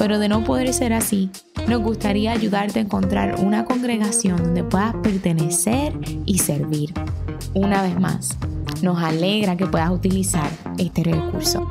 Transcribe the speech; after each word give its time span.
pero 0.00 0.18
de 0.18 0.30
no 0.30 0.42
poder 0.44 0.72
ser 0.72 0.94
así, 0.94 1.28
nos 1.68 1.82
gustaría 1.82 2.32
ayudarte 2.32 2.78
a 2.78 2.82
encontrar 2.82 3.34
una 3.38 3.66
congregación 3.66 4.38
donde 4.38 4.64
puedas 4.64 4.94
pertenecer 5.02 5.92
y 6.24 6.38
servir. 6.38 6.94
Una 7.52 7.82
vez 7.82 8.00
más, 8.00 8.38
nos 8.82 8.98
alegra 9.02 9.58
que 9.58 9.66
puedas 9.66 9.90
utilizar 9.90 10.48
este 10.78 11.04
recurso. 11.04 11.66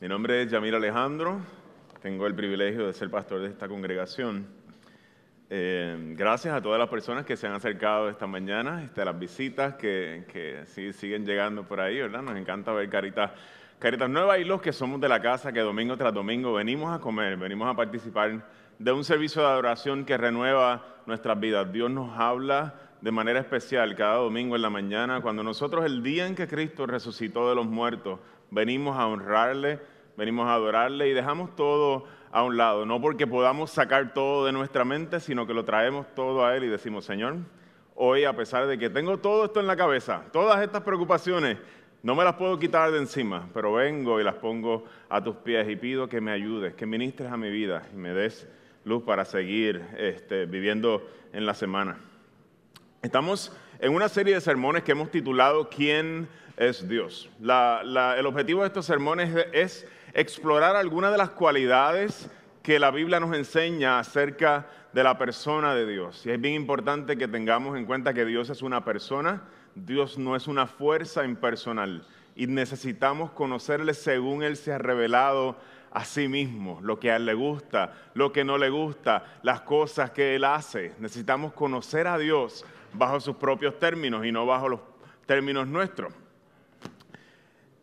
Mi 0.00 0.06
nombre 0.06 0.42
es 0.42 0.50
Yamir 0.52 0.76
Alejandro, 0.76 1.40
tengo 2.00 2.28
el 2.28 2.36
privilegio 2.36 2.86
de 2.86 2.92
ser 2.92 3.10
pastor 3.10 3.40
de 3.40 3.48
esta 3.48 3.66
congregación. 3.66 4.61
Eh, 5.54 6.14
gracias 6.16 6.54
a 6.54 6.62
todas 6.62 6.78
las 6.78 6.88
personas 6.88 7.26
que 7.26 7.36
se 7.36 7.46
han 7.46 7.52
acercado 7.52 8.08
esta 8.08 8.26
mañana, 8.26 8.82
este, 8.82 9.04
las 9.04 9.18
visitas 9.18 9.74
que, 9.74 10.24
que 10.32 10.62
sí, 10.64 10.94
siguen 10.94 11.26
llegando 11.26 11.62
por 11.62 11.78
ahí, 11.78 12.00
¿verdad? 12.00 12.22
Nos 12.22 12.38
encanta 12.38 12.72
ver 12.72 12.88
caritas, 12.88 13.32
caritas 13.78 14.08
nuevas 14.08 14.38
y 14.38 14.44
los 14.44 14.62
que 14.62 14.72
somos 14.72 14.98
de 14.98 15.10
la 15.10 15.20
casa 15.20 15.52
que 15.52 15.60
domingo 15.60 15.94
tras 15.98 16.14
domingo 16.14 16.54
venimos 16.54 16.90
a 16.90 17.00
comer, 17.00 17.36
venimos 17.36 17.68
a 17.68 17.76
participar 17.76 18.48
de 18.78 18.92
un 18.92 19.04
servicio 19.04 19.42
de 19.42 19.48
adoración 19.48 20.06
que 20.06 20.16
renueva 20.16 20.86
nuestras 21.04 21.38
vidas. 21.38 21.70
Dios 21.70 21.90
nos 21.90 22.18
habla 22.18 22.72
de 23.02 23.10
manera 23.10 23.38
especial 23.38 23.94
cada 23.94 24.14
domingo 24.14 24.56
en 24.56 24.62
la 24.62 24.70
mañana, 24.70 25.20
cuando 25.20 25.42
nosotros 25.42 25.84
el 25.84 26.02
día 26.02 26.26
en 26.26 26.34
que 26.34 26.48
Cristo 26.48 26.86
resucitó 26.86 27.50
de 27.50 27.56
los 27.56 27.66
muertos, 27.66 28.20
venimos 28.50 28.96
a 28.96 29.06
honrarle, 29.06 29.80
venimos 30.16 30.48
a 30.48 30.54
adorarle 30.54 31.08
y 31.08 31.12
dejamos 31.12 31.54
todo 31.54 32.06
a 32.32 32.42
un 32.42 32.56
lado, 32.56 32.86
no 32.86 33.00
porque 33.00 33.26
podamos 33.26 33.70
sacar 33.70 34.14
todo 34.14 34.46
de 34.46 34.52
nuestra 34.52 34.84
mente, 34.84 35.20
sino 35.20 35.46
que 35.46 35.52
lo 35.52 35.64
traemos 35.64 36.06
todo 36.14 36.44
a 36.44 36.56
Él 36.56 36.64
y 36.64 36.68
decimos, 36.68 37.04
Señor, 37.04 37.36
hoy 37.94 38.24
a 38.24 38.34
pesar 38.34 38.66
de 38.66 38.78
que 38.78 38.88
tengo 38.88 39.18
todo 39.18 39.44
esto 39.44 39.60
en 39.60 39.66
la 39.66 39.76
cabeza, 39.76 40.24
todas 40.32 40.62
estas 40.62 40.80
preocupaciones, 40.82 41.58
no 42.02 42.16
me 42.16 42.24
las 42.24 42.34
puedo 42.34 42.58
quitar 42.58 42.90
de 42.90 42.98
encima, 42.98 43.48
pero 43.52 43.74
vengo 43.74 44.18
y 44.18 44.24
las 44.24 44.36
pongo 44.36 44.86
a 45.10 45.22
tus 45.22 45.36
pies 45.36 45.68
y 45.68 45.76
pido 45.76 46.08
que 46.08 46.20
me 46.22 46.32
ayudes, 46.32 46.74
que 46.74 46.86
ministres 46.86 47.30
a 47.30 47.36
mi 47.36 47.50
vida 47.50 47.82
y 47.92 47.96
me 47.96 48.14
des 48.14 48.48
luz 48.84 49.02
para 49.04 49.24
seguir 49.26 49.84
este, 49.98 50.46
viviendo 50.46 51.06
en 51.32 51.44
la 51.44 51.54
semana. 51.54 51.98
Estamos 53.02 53.54
en 53.78 53.94
una 53.94 54.08
serie 54.08 54.34
de 54.34 54.40
sermones 54.40 54.82
que 54.84 54.92
hemos 54.92 55.10
titulado 55.10 55.68
¿Quién 55.68 56.28
es 56.56 56.88
Dios? 56.88 57.30
el 57.40 58.26
objetivo 58.26 58.62
de 58.62 58.68
estos 58.68 58.86
sermones 58.86 59.46
es 59.52 59.86
explorar 60.14 60.76
algunas 60.76 61.12
de 61.12 61.18
las 61.18 61.30
cualidades 61.30 62.30
que 62.62 62.78
la 62.78 62.90
Biblia 62.90 63.18
nos 63.18 63.36
enseña 63.36 63.98
acerca 63.98 64.66
de 64.92 65.02
la 65.02 65.18
persona 65.18 65.74
de 65.74 65.86
Dios. 65.86 66.24
Y 66.26 66.30
es 66.30 66.40
bien 66.40 66.54
importante 66.54 67.16
que 67.16 67.28
tengamos 67.28 67.76
en 67.76 67.86
cuenta 67.86 68.14
que 68.14 68.24
Dios 68.24 68.50
es 68.50 68.62
una 68.62 68.84
persona, 68.84 69.42
Dios 69.74 70.18
no 70.18 70.36
es 70.36 70.46
una 70.46 70.66
fuerza 70.66 71.24
impersonal. 71.24 72.06
Y 72.36 72.46
necesitamos 72.46 73.30
conocerle 73.32 73.94
según 73.94 74.42
Él 74.42 74.56
se 74.56 74.72
ha 74.72 74.78
revelado 74.78 75.56
a 75.90 76.04
sí 76.04 76.28
mismo, 76.28 76.78
lo 76.82 76.98
que 76.98 77.10
a 77.10 77.16
Él 77.16 77.26
le 77.26 77.34
gusta, 77.34 77.92
lo 78.14 78.32
que 78.32 78.44
no 78.44 78.56
le 78.58 78.70
gusta, 78.70 79.24
las 79.42 79.62
cosas 79.62 80.10
que 80.10 80.36
Él 80.36 80.44
hace. 80.44 80.94
Necesitamos 80.98 81.52
conocer 81.52 82.06
a 82.06 82.16
Dios 82.16 82.64
bajo 82.94 83.20
sus 83.20 83.36
propios 83.36 83.78
términos 83.78 84.24
y 84.24 84.32
no 84.32 84.46
bajo 84.46 84.68
los 84.68 84.80
términos 85.26 85.66
nuestros. 85.66 86.12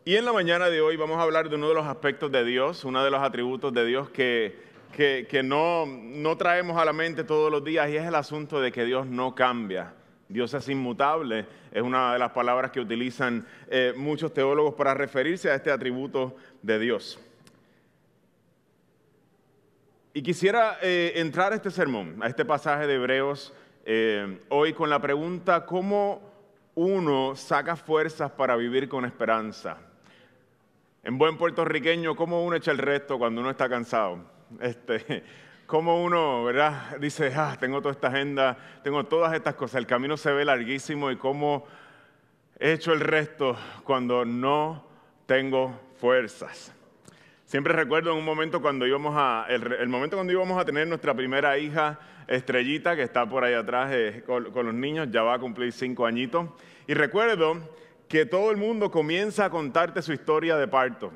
Y 0.02 0.16
en 0.16 0.24
la 0.24 0.32
mañana 0.32 0.70
de 0.70 0.80
hoy 0.80 0.96
vamos 0.96 1.18
a 1.18 1.22
hablar 1.22 1.50
de 1.50 1.56
uno 1.56 1.68
de 1.68 1.74
los 1.74 1.86
aspectos 1.86 2.32
de 2.32 2.42
Dios, 2.42 2.86
uno 2.86 3.04
de 3.04 3.10
los 3.10 3.20
atributos 3.22 3.70
de 3.74 3.84
Dios 3.84 4.08
que, 4.08 4.56
que, 4.96 5.42
no, 5.44 5.84
no 5.84 6.38
traemos 6.38 6.80
a 6.80 6.86
la 6.86 6.94
mente 6.94 7.22
todos 7.22 7.52
los 7.52 7.62
días 7.62 7.90
y 7.90 7.96
es 7.96 8.06
el 8.06 8.14
asunto 8.14 8.62
de 8.62 8.72
que 8.72 8.86
Dios 8.86 9.06
no 9.06 9.34
cambia. 9.34 9.92
Dios 10.26 10.54
es 10.54 10.66
inmutable, 10.70 11.44
es 11.70 11.82
una 11.82 12.14
de 12.14 12.18
las 12.18 12.30
palabras 12.30 12.70
que 12.70 12.80
utilizan 12.80 13.46
eh, 13.68 13.92
muchos 13.94 14.32
teólogos 14.32 14.72
para 14.72 14.94
referirse 14.94 15.50
a 15.50 15.54
este 15.54 15.70
atributo 15.70 16.34
de 16.62 16.78
Dios. 16.78 17.20
Y 20.14 20.22
quisiera 20.22 20.78
eh, 20.80 21.12
entrar 21.16 21.52
a 21.52 21.56
este 21.56 21.70
sermón, 21.70 22.22
a 22.22 22.26
este 22.26 22.46
pasaje 22.46 22.86
de 22.86 22.94
Hebreos, 22.94 23.52
eh, 23.84 24.40
hoy 24.48 24.72
con 24.72 24.88
la 24.88 24.98
pregunta, 24.98 25.66
¿cómo 25.66 26.22
uno 26.74 27.36
saca 27.36 27.76
fuerzas 27.76 28.30
para 28.30 28.56
vivir 28.56 28.88
con 28.88 29.04
esperanza? 29.04 29.89
En 31.02 31.16
buen 31.16 31.38
puertorriqueño, 31.38 32.14
¿cómo 32.14 32.44
uno 32.44 32.56
echa 32.56 32.72
el 32.72 32.78
resto 32.78 33.18
cuando 33.18 33.40
uno 33.40 33.50
está 33.50 33.70
cansado? 33.70 34.22
Este, 34.60 35.24
¿Cómo 35.66 36.02
uno, 36.02 36.44
verdad? 36.44 36.98
Dice, 36.98 37.32
ah, 37.34 37.56
tengo 37.58 37.80
toda 37.80 37.92
esta 37.92 38.08
agenda, 38.08 38.58
tengo 38.84 39.04
todas 39.04 39.32
estas 39.32 39.54
cosas, 39.54 39.76
el 39.76 39.86
camino 39.86 40.18
se 40.18 40.30
ve 40.30 40.44
larguísimo 40.44 41.10
y 41.10 41.16
cómo 41.16 41.64
echo 42.58 42.92
el 42.92 43.00
resto 43.00 43.56
cuando 43.84 44.26
no 44.26 44.84
tengo 45.24 45.72
fuerzas. 45.98 46.74
Siempre 47.46 47.72
recuerdo 47.72 48.12
en 48.12 48.18
un 48.18 48.24
momento 48.24 48.60
cuando 48.60 48.86
íbamos 48.86 49.14
a, 49.16 49.46
el, 49.48 49.88
momento 49.88 50.16
cuando 50.16 50.34
íbamos 50.34 50.60
a 50.60 50.66
tener 50.66 50.86
nuestra 50.86 51.14
primera 51.14 51.56
hija, 51.56 51.98
Estrellita, 52.28 52.94
que 52.94 53.02
está 53.04 53.26
por 53.26 53.42
ahí 53.42 53.54
atrás 53.54 53.90
eh, 53.92 54.22
con, 54.26 54.52
con 54.52 54.66
los 54.66 54.74
niños, 54.74 55.08
ya 55.10 55.22
va 55.22 55.34
a 55.34 55.38
cumplir 55.38 55.72
cinco 55.72 56.04
añitos. 56.04 56.46
Y 56.86 56.92
recuerdo 56.92 57.56
que 58.10 58.26
todo 58.26 58.50
el 58.50 58.56
mundo 58.56 58.90
comienza 58.90 59.44
a 59.44 59.50
contarte 59.50 60.02
su 60.02 60.12
historia 60.12 60.56
de 60.56 60.66
parto. 60.66 61.12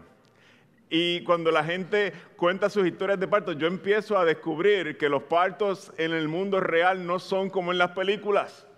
Y 0.89 1.25
cuando 1.25 1.51
la 1.51 1.65
gente 1.65 2.13
cuenta 2.37 2.71
sus 2.71 2.87
historias 2.87 3.19
de 3.19 3.27
parto, 3.27 3.51
yo 3.51 3.67
empiezo 3.67 4.17
a 4.17 4.25
descubrir 4.25 4.97
que 4.97 5.09
los 5.09 5.25
partos 5.25 5.93
en 5.99 6.13
el 6.13 6.29
mundo 6.29 6.61
real 6.61 7.05
no 7.05 7.19
son 7.19 7.51
como 7.51 7.73
en 7.73 7.79
las 7.79 7.91
películas. 7.91 8.69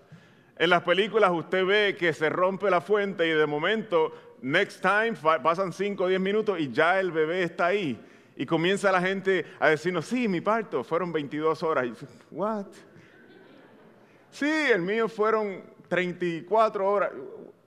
En 0.56 0.70
las 0.70 0.82
películas 0.82 1.30
usted 1.30 1.66
ve 1.66 1.96
que 1.98 2.14
se 2.14 2.30
rompe 2.30 2.70
la 2.70 2.80
fuente 2.80 3.26
y 3.26 3.32
de 3.32 3.44
momento, 3.44 4.14
next 4.40 4.80
time, 4.80 5.12
pasan 5.42 5.74
5 5.74 6.02
o 6.02 6.08
10 6.08 6.18
minutos 6.18 6.58
y 6.58 6.72
ya 6.72 6.98
el 6.98 7.12
bebé 7.12 7.42
está 7.42 7.66
ahí. 7.66 8.00
Y 8.34 8.46
comienza 8.46 8.90
la 8.90 9.02
gente 9.02 9.44
a 9.60 9.68
decirnos, 9.68 10.06
sí, 10.06 10.26
mi 10.26 10.40
parto 10.40 10.82
fueron 10.82 11.12
22 11.12 11.62
horas. 11.62 11.86
¿What? 12.30 12.64
Sí, 14.30 14.50
el 14.72 14.80
mío 14.80 15.06
fueron 15.06 15.62
34 15.88 16.90
horas. 16.90 17.10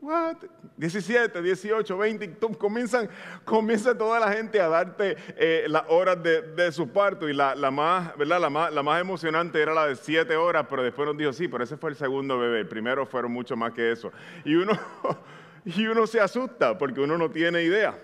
What? 0.01 0.37
17, 0.77 1.41
18, 1.41 1.97
20, 1.97 2.37
comienzan, 2.57 3.09
comienza 3.43 3.97
toda 3.97 4.17
la 4.19 4.31
gente 4.31 4.61
a 4.61 4.69
darte 4.69 5.17
eh, 5.35 5.65
las 5.67 5.83
horas 5.89 6.23
de, 6.23 6.71
su 6.71 6.87
parto 6.87 7.27
y 7.27 7.33
la, 7.33 7.55
más, 7.69 8.15
¿verdad? 8.15 8.39
La, 8.39 8.49
más, 8.49 8.73
la 8.73 8.81
más 8.81 9.01
emocionante 9.01 9.61
era 9.61 9.73
la 9.73 9.87
de 9.87 9.97
7 9.97 10.33
horas, 10.37 10.67
pero 10.69 10.83
después 10.83 11.05
nos 11.05 11.17
dijo, 11.17 11.33
sí, 11.33 11.49
pero 11.49 11.65
ese 11.65 11.75
fue 11.75 11.89
el 11.89 11.97
segundo 11.97 12.39
bebé, 12.39 12.61
el 12.61 12.67
primero 12.67 13.05
fueron 13.05 13.33
mucho 13.33 13.57
más 13.57 13.73
que 13.73 13.91
eso. 13.91 14.11
Y 14.45 14.55
uno, 14.55 14.71
y 15.65 15.85
uno 15.85 16.07
se 16.07 16.21
asusta 16.21 16.77
porque 16.77 17.01
uno 17.01 17.17
no 17.17 17.29
tiene 17.29 17.61
idea. 17.63 17.97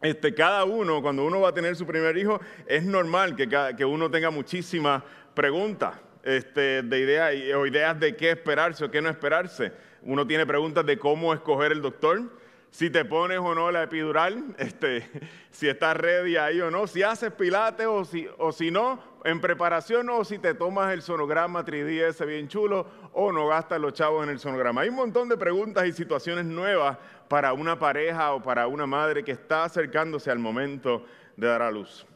Este, 0.00 0.34
cada 0.34 0.64
uno, 0.64 1.02
cuando 1.02 1.26
uno 1.26 1.40
va 1.40 1.50
a 1.50 1.54
tener 1.54 1.76
su 1.76 1.86
primer 1.86 2.16
hijo, 2.16 2.40
es 2.66 2.84
normal 2.84 3.36
que, 3.36 3.46
que 3.76 3.84
uno 3.84 4.10
tenga 4.10 4.30
muchísimas 4.30 5.02
preguntas 5.34 5.96
este, 6.22 6.82
de 6.82 7.00
ideas 7.00 7.54
o 7.56 7.66
ideas 7.66 8.00
de 8.00 8.16
qué 8.16 8.30
esperarse 8.30 8.84
o 8.84 8.90
qué 8.90 9.02
no 9.02 9.10
esperarse. 9.10 9.72
Uno 10.04 10.26
tiene 10.26 10.46
preguntas 10.46 10.84
de 10.84 10.98
cómo 10.98 11.32
escoger 11.32 11.72
el 11.72 11.80
doctor, 11.80 12.22
si 12.70 12.90
te 12.90 13.04
pones 13.04 13.38
o 13.38 13.54
no 13.54 13.70
la 13.70 13.84
epidural, 13.84 14.54
este, 14.58 15.08
si 15.50 15.68
estás 15.68 15.96
ready 15.96 16.36
ahí 16.36 16.60
o 16.60 16.70
no, 16.70 16.86
si 16.86 17.02
haces 17.02 17.32
pilates 17.32 17.86
o 17.86 18.04
si, 18.04 18.28
o 18.38 18.52
si 18.52 18.70
no, 18.70 19.00
en 19.24 19.40
preparación 19.40 20.10
o 20.10 20.24
si 20.24 20.38
te 20.38 20.54
tomas 20.54 20.92
el 20.92 21.00
sonograma 21.00 21.64
3D 21.64 22.08
ese 22.08 22.26
bien 22.26 22.48
chulo 22.48 22.86
o 23.12 23.32
no 23.32 23.46
gastas 23.46 23.80
los 23.80 23.94
chavos 23.94 24.24
en 24.24 24.30
el 24.30 24.38
sonograma. 24.38 24.82
Hay 24.82 24.90
un 24.90 24.96
montón 24.96 25.28
de 25.28 25.36
preguntas 25.36 25.86
y 25.86 25.92
situaciones 25.92 26.44
nuevas 26.44 26.98
para 27.28 27.52
una 27.54 27.78
pareja 27.78 28.32
o 28.34 28.42
para 28.42 28.66
una 28.66 28.86
madre 28.86 29.24
que 29.24 29.32
está 29.32 29.64
acercándose 29.64 30.30
al 30.30 30.38
momento 30.38 31.06
de 31.36 31.46
dar 31.46 31.62
a 31.62 31.70
luz. 31.70 32.06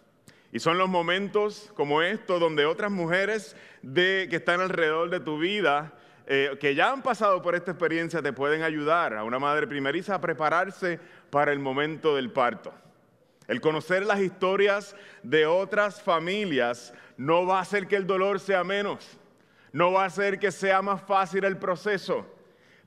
Y 0.52 0.60
son 0.60 0.76
los 0.76 0.88
momentos 0.88 1.72
como 1.76 2.02
estos 2.02 2.40
donde 2.40 2.66
otras 2.66 2.90
mujeres 2.90 3.56
de, 3.80 4.26
que 4.28 4.36
están 4.36 4.60
alrededor 4.60 5.08
de 5.08 5.20
tu 5.20 5.38
vida 5.38 5.97
eh, 6.30 6.58
que 6.60 6.74
ya 6.74 6.92
han 6.92 7.00
pasado 7.00 7.40
por 7.40 7.54
esta 7.54 7.70
experiencia 7.70 8.20
te 8.20 8.34
pueden 8.34 8.62
ayudar 8.62 9.14
a 9.14 9.24
una 9.24 9.38
madre 9.38 9.66
primeriza 9.66 10.14
a 10.14 10.20
prepararse 10.20 11.00
para 11.30 11.52
el 11.52 11.58
momento 11.58 12.14
del 12.14 12.30
parto. 12.30 12.70
El 13.46 13.62
conocer 13.62 14.04
las 14.04 14.20
historias 14.20 14.94
de 15.22 15.46
otras 15.46 16.02
familias 16.02 16.92
no 17.16 17.46
va 17.46 17.60
a 17.60 17.62
hacer 17.62 17.86
que 17.86 17.96
el 17.96 18.06
dolor 18.06 18.40
sea 18.40 18.62
menos, 18.62 19.18
no 19.72 19.92
va 19.92 20.02
a 20.02 20.08
hacer 20.08 20.38
que 20.38 20.52
sea 20.52 20.82
más 20.82 21.00
fácil 21.00 21.44
el 21.44 21.56
proceso, 21.56 22.26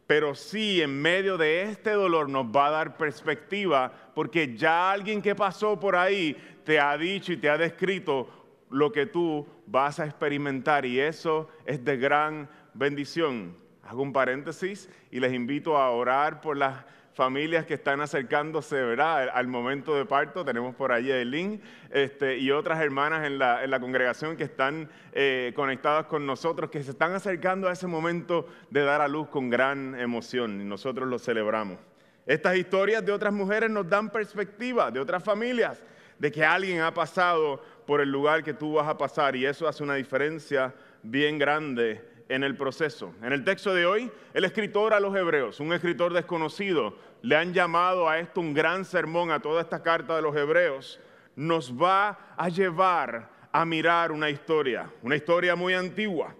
pero 0.05 0.35
sí 0.35 0.79
en 0.79 1.01
medio 1.01 1.35
de 1.35 1.63
este 1.63 1.93
dolor 1.93 2.29
nos 2.29 2.45
va 2.45 2.67
a 2.67 2.71
dar 2.71 2.95
perspectiva, 2.95 3.91
porque 4.13 4.55
ya 4.55 4.91
alguien 4.91 5.19
que 5.19 5.33
pasó 5.33 5.79
por 5.79 5.95
ahí 5.95 6.37
te 6.63 6.79
ha 6.79 6.95
dicho 6.95 7.33
y 7.33 7.37
te 7.37 7.49
ha 7.49 7.57
descrito 7.57 8.29
lo 8.69 8.91
que 8.91 9.07
tú 9.07 9.47
vas 9.65 9.99
a 9.99 10.05
experimentar 10.05 10.85
y 10.85 10.99
eso 10.99 11.49
es 11.65 11.83
de 11.83 11.97
gran 11.97 12.47
bendición. 12.73 13.55
Hago 13.83 14.01
un 14.01 14.13
paréntesis 14.13 14.89
y 15.09 15.19
les 15.19 15.33
invito 15.33 15.77
a 15.77 15.89
orar 15.89 16.41
por 16.41 16.57
las 16.57 16.85
familias 17.13 17.65
que 17.65 17.73
están 17.73 17.99
acercándose 18.01 18.75
¿verdad? 18.75 19.29
al 19.33 19.47
momento 19.47 19.95
de 19.95 20.05
parto. 20.05 20.45
Tenemos 20.45 20.75
por 20.75 20.91
allí 20.91 21.11
a 21.11 21.17
Eileen 21.17 21.61
este, 21.89 22.37
y 22.37 22.51
otras 22.51 22.79
hermanas 22.81 23.25
en 23.25 23.37
la, 23.37 23.79
congregación 23.79 24.37
que 24.37 24.43
están 24.43 24.89
eh, 25.11 25.51
conectadas 25.55 26.05
con 26.05 26.25
nosotros, 26.25 26.69
que 26.69 26.83
se 26.83 26.91
están 26.91 27.13
acercando 27.13 27.67
a 27.67 27.73
ese 27.73 27.87
momento 27.87 28.47
de 28.69 28.81
dar 28.81 29.01
a 29.01 29.07
luz 29.07 29.27
con 29.27 29.49
gran 29.49 29.99
emoción 29.99 30.61
y 30.61 30.63
nosotros 30.63 31.07
lo 31.07 31.19
celebramos. 31.19 31.79
Estas 32.25 32.55
historias 32.55 33.03
de 33.05 33.11
otras 33.11 33.33
mujeres 33.33 33.69
nos 33.69 33.89
dan 33.89 34.09
perspectiva, 34.09 34.91
de 34.91 34.99
otras 34.99 35.23
familias, 35.23 35.83
de 36.19 36.31
que 36.31 36.45
alguien 36.45 36.81
ha 36.81 36.93
pasado 36.93 37.61
por 37.85 37.99
el 37.99 38.11
lugar 38.11 38.43
que 38.43 38.53
tú 38.53 38.73
vas 38.73 38.87
a 38.87 38.97
pasar 38.97 39.35
y 39.35 39.45
eso 39.45 39.67
hace 39.67 39.83
una 39.83 39.95
diferencia 39.95 40.73
bien 41.01 41.39
grande 41.39 42.10
en 42.31 42.45
el 42.45 42.55
proceso. 42.55 43.13
En 43.21 43.33
el 43.33 43.43
texto 43.43 43.73
de 43.73 43.85
hoy, 43.85 44.09
el 44.33 44.45
escritor 44.45 44.93
a 44.93 45.01
los 45.01 45.13
hebreos, 45.15 45.59
un 45.59 45.73
escritor 45.73 46.13
desconocido, 46.13 46.97
le 47.21 47.35
han 47.35 47.53
llamado 47.53 48.07
a 48.07 48.19
esto 48.19 48.39
un 48.39 48.53
gran 48.53 48.85
sermón 48.85 49.31
a 49.31 49.41
toda 49.41 49.61
esta 49.61 49.83
carta 49.83 50.15
de 50.15 50.21
los 50.21 50.35
hebreos, 50.35 50.99
nos 51.35 51.73
va 51.73 52.33
a 52.37 52.47
llevar 52.47 53.29
a 53.51 53.65
mirar 53.65 54.13
una 54.13 54.29
historia, 54.29 54.89
una 55.01 55.17
historia 55.17 55.57
muy 55.57 55.73
antigua. 55.73 56.33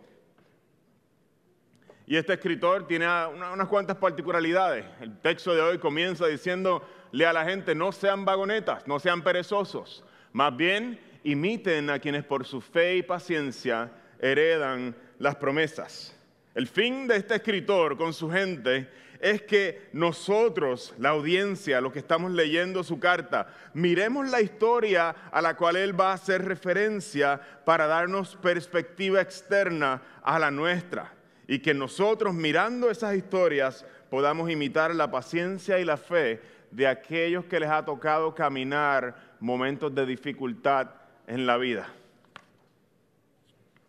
Y 2.08 2.16
este 2.16 2.34
escritor 2.34 2.88
tiene 2.88 3.06
unas 3.06 3.68
cuantas 3.68 3.98
particularidades. 3.98 4.86
El 5.02 5.20
texto 5.20 5.54
de 5.54 5.62
hoy 5.62 5.78
comienza 5.78 6.26
diciéndole 6.26 7.26
a 7.26 7.34
la 7.34 7.44
gente, 7.44 7.76
no 7.76 7.92
sean 7.92 8.24
vagonetas, 8.24 8.88
no 8.88 8.98
sean 8.98 9.22
perezosos, 9.24 10.06
más 10.32 10.56
bien 10.56 11.00
imiten 11.24 11.90
a 11.90 12.00
quienes 12.00 12.24
por 12.24 12.46
su 12.46 12.62
fe 12.62 12.96
y 12.96 13.04
paciencia 13.04 13.92
heredan 14.22 14.96
las 15.20 15.36
promesas. 15.36 16.16
El 16.56 16.68
fin 16.68 17.08
de 17.08 17.18
este 17.18 17.36
escritor 17.36 17.98
con 17.98 18.14
su 18.14 18.30
gente 18.30 18.88
es 19.22 19.44
que 19.44 19.90
nosotros, 19.94 20.94
la 20.98 21.10
audiencia, 21.10 21.80
los 21.80 21.94
que 21.94 22.00
estamos 22.00 22.32
leyendo 22.32 22.84
su 22.84 23.00
carta, 23.00 23.48
miremos 23.74 24.30
la 24.30 24.42
historia 24.42 25.10
a 25.32 25.42
la 25.42 25.56
cual 25.56 25.76
él 25.76 26.00
va 26.00 26.12
a 26.12 26.16
hacer 26.16 26.44
referencia 26.44 27.40
para 27.64 27.86
darnos 27.86 28.36
perspectiva 28.38 29.22
externa 29.22 30.02
a 30.24 30.40
la 30.40 30.50
nuestra. 30.50 31.14
Y 31.48 31.60
que 31.60 31.74
nosotros 31.74 32.34
mirando 32.34 32.90
esas 32.90 33.16
historias 33.16 33.86
podamos 34.10 34.50
imitar 34.50 34.94
la 34.96 35.12
paciencia 35.12 35.80
y 35.80 35.86
la 35.86 35.98
fe 35.98 36.42
de 36.72 36.88
aquellos 36.88 37.46
que 37.46 37.60
les 37.60 37.70
ha 37.70 37.86
tocado 37.86 38.34
caminar 38.34 39.16
momentos 39.40 39.94
de 39.94 40.06
dificultad 40.06 40.90
en 41.28 41.46
la 41.46 41.58
vida. 41.58 41.88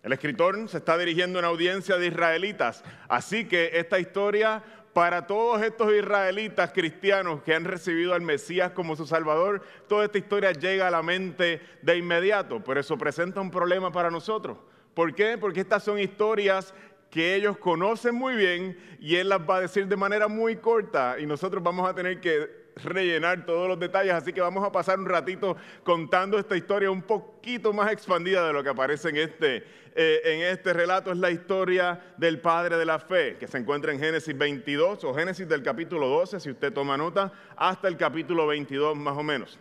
El 0.02 0.12
escritor 0.12 0.68
se 0.68 0.78
está 0.78 0.98
dirigiendo 0.98 1.38
a 1.38 1.40
una 1.40 1.48
audiencia 1.48 1.96
de 1.96 2.08
israelitas, 2.08 2.82
así 3.08 3.46
que 3.46 3.70
esta 3.74 4.00
historia 4.00 4.62
para 4.92 5.26
todos 5.26 5.62
estos 5.62 5.92
israelitas 5.92 6.72
cristianos 6.72 7.42
que 7.42 7.54
han 7.54 7.64
recibido 7.64 8.12
al 8.12 8.20
Mesías 8.20 8.72
como 8.72 8.96
su 8.96 9.06
Salvador, 9.06 9.62
toda 9.88 10.04
esta 10.04 10.18
historia 10.18 10.52
llega 10.52 10.88
a 10.88 10.90
la 10.90 11.02
mente 11.02 11.60
de 11.82 11.96
inmediato, 11.96 12.62
pero 12.64 12.80
eso 12.80 12.98
presenta 12.98 13.40
un 13.40 13.50
problema 13.50 13.92
para 13.92 14.10
nosotros. 14.10 14.58
¿Por 14.92 15.14
qué? 15.14 15.38
Porque 15.38 15.60
estas 15.60 15.84
son 15.84 15.98
historias 15.98 16.74
que 17.08 17.34
ellos 17.36 17.56
conocen 17.58 18.14
muy 18.14 18.34
bien 18.34 18.76
y 18.98 19.16
Él 19.16 19.28
las 19.28 19.40
va 19.40 19.56
a 19.56 19.60
decir 19.60 19.86
de 19.86 19.96
manera 19.96 20.28
muy 20.28 20.56
corta 20.56 21.16
y 21.18 21.26
nosotros 21.26 21.62
vamos 21.62 21.88
a 21.88 21.94
tener 21.94 22.20
que 22.20 22.62
rellenar 22.76 23.44
todos 23.44 23.68
los 23.68 23.78
detalles, 23.78 24.14
así 24.14 24.32
que 24.32 24.40
vamos 24.40 24.64
a 24.64 24.72
pasar 24.72 24.98
un 24.98 25.06
ratito 25.06 25.56
contando 25.84 26.38
esta 26.38 26.56
historia 26.56 26.90
un 26.90 27.02
poquito 27.02 27.72
más 27.72 27.92
expandida 27.92 28.46
de 28.46 28.52
lo 28.52 28.62
que 28.62 28.70
aparece 28.70 29.10
en 29.10 29.16
este, 29.16 29.64
eh, 29.94 30.20
en 30.24 30.40
este 30.42 30.72
relato. 30.72 31.12
Es 31.12 31.18
la 31.18 31.30
historia 31.30 32.00
del 32.16 32.40
Padre 32.40 32.76
de 32.76 32.84
la 32.84 32.98
Fe, 32.98 33.36
que 33.38 33.46
se 33.46 33.58
encuentra 33.58 33.92
en 33.92 33.98
Génesis 33.98 34.36
22 34.36 35.04
o 35.04 35.14
Génesis 35.14 35.48
del 35.48 35.62
capítulo 35.62 36.08
12, 36.08 36.40
si 36.40 36.50
usted 36.50 36.72
toma 36.72 36.96
nota, 36.96 37.32
hasta 37.56 37.88
el 37.88 37.96
capítulo 37.96 38.46
22 38.46 38.96
más 38.96 39.16
o 39.16 39.22
menos. 39.22 39.58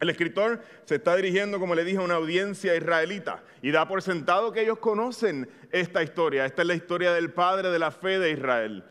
El 0.00 0.10
escritor 0.10 0.60
se 0.84 0.96
está 0.96 1.16
dirigiendo, 1.16 1.58
como 1.58 1.74
le 1.74 1.84
dije, 1.84 1.98
a 1.98 2.02
una 2.02 2.14
audiencia 2.14 2.76
israelita 2.76 3.42
y 3.62 3.70
da 3.70 3.88
por 3.88 4.02
sentado 4.02 4.52
que 4.52 4.60
ellos 4.60 4.78
conocen 4.78 5.48
esta 5.70 6.02
historia. 6.02 6.44
Esta 6.44 6.62
es 6.62 6.68
la 6.68 6.74
historia 6.74 7.12
del 7.12 7.32
Padre 7.32 7.70
de 7.70 7.78
la 7.78 7.90
Fe 7.90 8.18
de 8.18 8.30
Israel. 8.30 8.84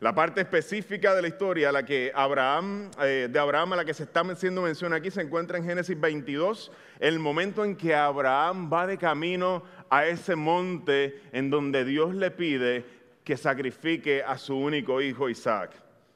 La 0.00 0.14
parte 0.14 0.40
específica 0.40 1.12
de 1.12 1.22
la 1.22 1.26
historia, 1.26 1.72
la 1.72 1.84
que 1.84 2.12
Abraham, 2.14 2.88
eh, 3.02 3.26
de 3.28 3.38
Abraham 3.40 3.72
a 3.72 3.76
la 3.76 3.84
que 3.84 3.92
se 3.92 4.04
está 4.04 4.20
haciendo 4.20 4.62
mención 4.62 4.92
aquí, 4.92 5.10
se 5.10 5.22
encuentra 5.22 5.58
en 5.58 5.64
Génesis 5.64 5.98
22, 5.98 6.70
el 7.00 7.18
momento 7.18 7.64
en 7.64 7.74
que 7.74 7.96
Abraham 7.96 8.70
va 8.72 8.86
de 8.86 8.96
camino 8.96 9.64
a 9.90 10.06
ese 10.06 10.36
monte 10.36 11.20
en 11.32 11.50
donde 11.50 11.84
Dios 11.84 12.14
le 12.14 12.30
pide 12.30 12.84
que 13.24 13.36
sacrifique 13.36 14.22
a 14.22 14.38
su 14.38 14.56
único 14.56 15.02
hijo 15.02 15.28
Isaac. 15.28 15.72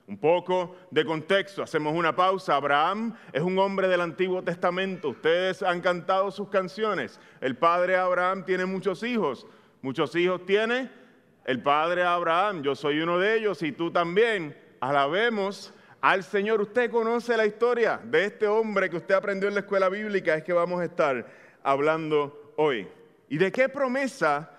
Un 0.06 0.16
poco 0.16 0.76
de 0.92 1.04
contexto, 1.04 1.64
hacemos 1.64 1.92
una 1.92 2.14
pausa. 2.14 2.54
Abraham 2.54 3.16
es 3.32 3.42
un 3.42 3.58
hombre 3.58 3.88
del 3.88 4.00
Antiguo 4.00 4.42
Testamento. 4.42 5.08
Ustedes 5.08 5.60
han 5.60 5.80
cantado 5.80 6.30
sus 6.30 6.48
canciones. 6.48 7.18
El 7.40 7.56
padre 7.56 7.96
Abraham 7.96 8.44
tiene 8.44 8.64
muchos 8.64 9.02
hijos. 9.02 9.44
Muchos 9.80 10.14
hijos 10.14 10.46
tiene 10.46 11.01
el 11.44 11.62
padre 11.62 12.04
Abraham, 12.04 12.62
yo 12.62 12.74
soy 12.74 13.00
uno 13.00 13.18
de 13.18 13.36
ellos 13.36 13.62
y 13.62 13.72
tú 13.72 13.90
también. 13.90 14.56
Alabemos 14.80 15.72
al 16.00 16.22
Señor. 16.22 16.60
Usted 16.60 16.90
conoce 16.90 17.36
la 17.36 17.46
historia 17.46 18.00
de 18.02 18.26
este 18.26 18.46
hombre 18.46 18.88
que 18.88 18.96
usted 18.96 19.14
aprendió 19.14 19.48
en 19.48 19.54
la 19.54 19.60
escuela 19.60 19.88
bíblica, 19.88 20.34
es 20.34 20.44
que 20.44 20.52
vamos 20.52 20.80
a 20.80 20.84
estar 20.84 21.26
hablando 21.62 22.54
hoy. 22.56 22.88
¿Y 23.28 23.38
de 23.38 23.50
qué 23.50 23.68
promesa 23.68 24.50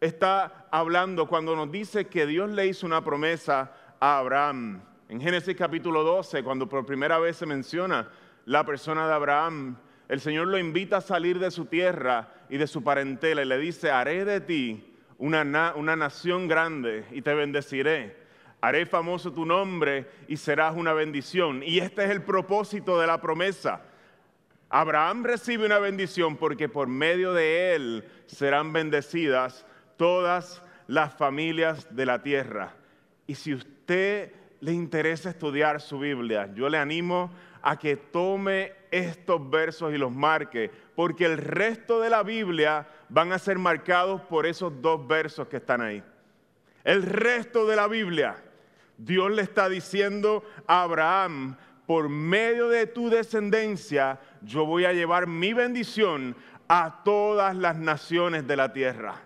está 0.00 0.66
hablando 0.70 1.28
cuando 1.28 1.54
nos 1.54 1.70
dice 1.70 2.06
que 2.06 2.26
Dios 2.26 2.50
le 2.50 2.66
hizo 2.66 2.86
una 2.86 3.04
promesa 3.04 3.72
a 4.00 4.18
Abraham? 4.18 4.82
En 5.08 5.20
Génesis 5.20 5.56
capítulo 5.56 6.02
12, 6.02 6.42
cuando 6.42 6.68
por 6.68 6.86
primera 6.86 7.18
vez 7.18 7.36
se 7.36 7.46
menciona 7.46 8.08
la 8.46 8.64
persona 8.64 9.06
de 9.06 9.12
Abraham, 9.12 9.76
el 10.08 10.20
Señor 10.20 10.48
lo 10.48 10.58
invita 10.58 10.98
a 10.98 11.00
salir 11.02 11.38
de 11.38 11.50
su 11.50 11.66
tierra 11.66 12.28
y 12.48 12.56
de 12.56 12.66
su 12.66 12.82
parentela 12.82 13.42
y 13.42 13.46
le 13.46 13.58
dice, 13.58 13.90
haré 13.90 14.24
de 14.24 14.40
ti 14.40 14.91
una, 15.22 15.96
nación 15.96 16.48
grande 16.48 17.04
y 17.12 17.22
te 17.22 17.32
bendeciré. 17.32 18.16
Haré 18.60 18.86
famoso 18.86 19.32
tu 19.32 19.46
nombre 19.46 20.06
y 20.26 20.36
serás 20.36 20.74
una 20.76 20.92
bendición. 20.92 21.62
Y 21.64 21.78
este 21.78 22.04
es 22.04 22.10
el 22.10 22.22
propósito 22.22 22.98
de 22.98 23.06
la 23.06 23.20
promesa. 23.20 23.82
Abraham 24.68 25.24
recibe 25.24 25.66
una 25.66 25.78
bendición 25.78 26.36
porque 26.36 26.68
por 26.68 26.88
medio 26.88 27.32
de 27.34 27.74
él 27.74 28.04
serán 28.26 28.72
bendecidas 28.72 29.64
todas 29.96 30.60
las 30.88 31.14
familias 31.14 31.94
de 31.94 32.06
la 32.06 32.22
tierra. 32.22 32.74
Y 33.26 33.36
si 33.36 33.54
usted 33.54 34.32
le 34.60 34.72
interesa 34.72 35.30
estudiar 35.30 35.80
su 35.80 36.00
Biblia, 36.00 36.52
yo 36.52 36.68
le 36.68 36.78
animo 36.78 37.30
a 37.62 37.78
que 37.78 37.96
tome 37.96 38.72
estos 38.90 39.48
versos 39.48 39.94
y 39.94 39.98
los 39.98 40.10
marque, 40.10 40.70
porque 40.96 41.26
el 41.26 41.38
resto 41.38 42.00
de 42.00 42.10
la 42.10 42.24
Biblia 42.24 42.88
van 43.12 43.30
a 43.30 43.38
ser 43.38 43.58
marcados 43.58 44.22
por 44.22 44.46
esos 44.46 44.72
dos 44.80 45.06
versos 45.06 45.46
que 45.46 45.58
están 45.58 45.82
ahí. 45.82 46.02
El 46.82 47.02
resto 47.02 47.66
de 47.66 47.76
la 47.76 47.86
Biblia, 47.86 48.42
Dios 48.96 49.30
le 49.30 49.42
está 49.42 49.68
diciendo 49.68 50.42
a 50.66 50.82
Abraham, 50.82 51.56
por 51.86 52.08
medio 52.08 52.68
de 52.68 52.86
tu 52.86 53.10
descendencia, 53.10 54.18
yo 54.40 54.64
voy 54.64 54.86
a 54.86 54.94
llevar 54.94 55.26
mi 55.26 55.52
bendición 55.52 56.34
a 56.68 57.02
todas 57.04 57.54
las 57.54 57.76
naciones 57.76 58.46
de 58.46 58.56
la 58.56 58.72
tierra. 58.72 59.20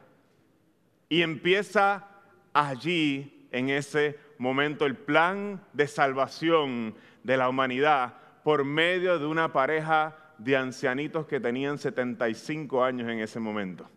Y 1.09 1.23
empieza 1.23 2.09
allí, 2.53 3.47
en 3.53 3.71
ese 3.71 4.19
momento, 4.39 4.85
el 4.85 4.97
plan 4.97 5.63
de 5.73 5.87
salvación 5.87 6.97
de 7.23 7.37
la 7.37 7.49
humanidad 7.49 8.15
por 8.43 8.65
medio 8.65 9.21
de 9.21 9.27
una 9.27 9.53
pareja 9.53 10.17
de 10.39 10.57
ancianitos 10.57 11.27
que 11.27 11.41
tenían 11.41 11.79
75 11.79 12.85
años 12.85 13.09
en 13.09 13.21
ese 13.21 13.41
momento. 13.41 13.89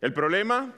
El 0.00 0.12
problema 0.12 0.72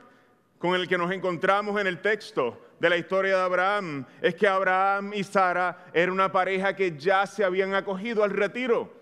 con 0.58 0.74
el 0.74 0.88
que 0.88 0.98
nos 0.98 1.12
encontramos 1.12 1.80
en 1.80 1.86
el 1.86 2.00
texto 2.00 2.60
de 2.80 2.90
la 2.90 2.96
historia 2.96 3.36
de 3.36 3.42
Abraham 3.42 4.06
es 4.20 4.34
que 4.34 4.46
Abraham 4.46 5.12
y 5.14 5.24
Sara 5.24 5.86
eran 5.92 6.14
una 6.14 6.32
pareja 6.32 6.74
que 6.74 6.96
ya 6.96 7.26
se 7.26 7.44
habían 7.44 7.74
acogido 7.74 8.24
al 8.24 8.30
retiro, 8.30 8.92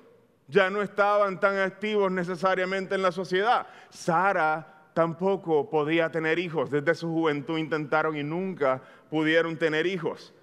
ya 0.49 0.71
no 0.71 0.83
estaban 0.83 1.41
tan 1.41 1.57
activos 1.59 2.11
necesariamente 2.11 2.95
en 2.95 3.03
la 3.03 3.13
sociedad. 3.13 3.67
Sara 3.91 4.89
tampoco 4.95 5.69
podía 5.71 6.11
tener 6.11 6.39
hijos, 6.39 6.71
desde 6.71 6.95
su 6.95 7.09
juventud 7.09 7.59
intentaron 7.59 8.17
y 8.17 8.23
nunca 8.23 8.83
pudieron 9.11 9.57
tener 9.57 9.87
hijos. 9.87 10.35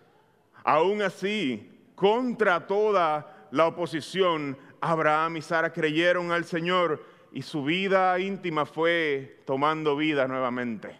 Aún 0.63 1.01
así, 1.01 1.69
contra 1.95 2.65
toda 2.65 3.47
la 3.51 3.67
oposición, 3.67 4.57
Abraham 4.81 5.37
y 5.37 5.41
Sara 5.41 5.71
creyeron 5.71 6.31
al 6.31 6.45
Señor 6.45 7.03
y 7.31 7.41
su 7.41 7.63
vida 7.63 8.17
íntima 8.19 8.65
fue 8.65 9.41
tomando 9.45 9.95
vida 9.95 10.27
nuevamente. 10.27 10.97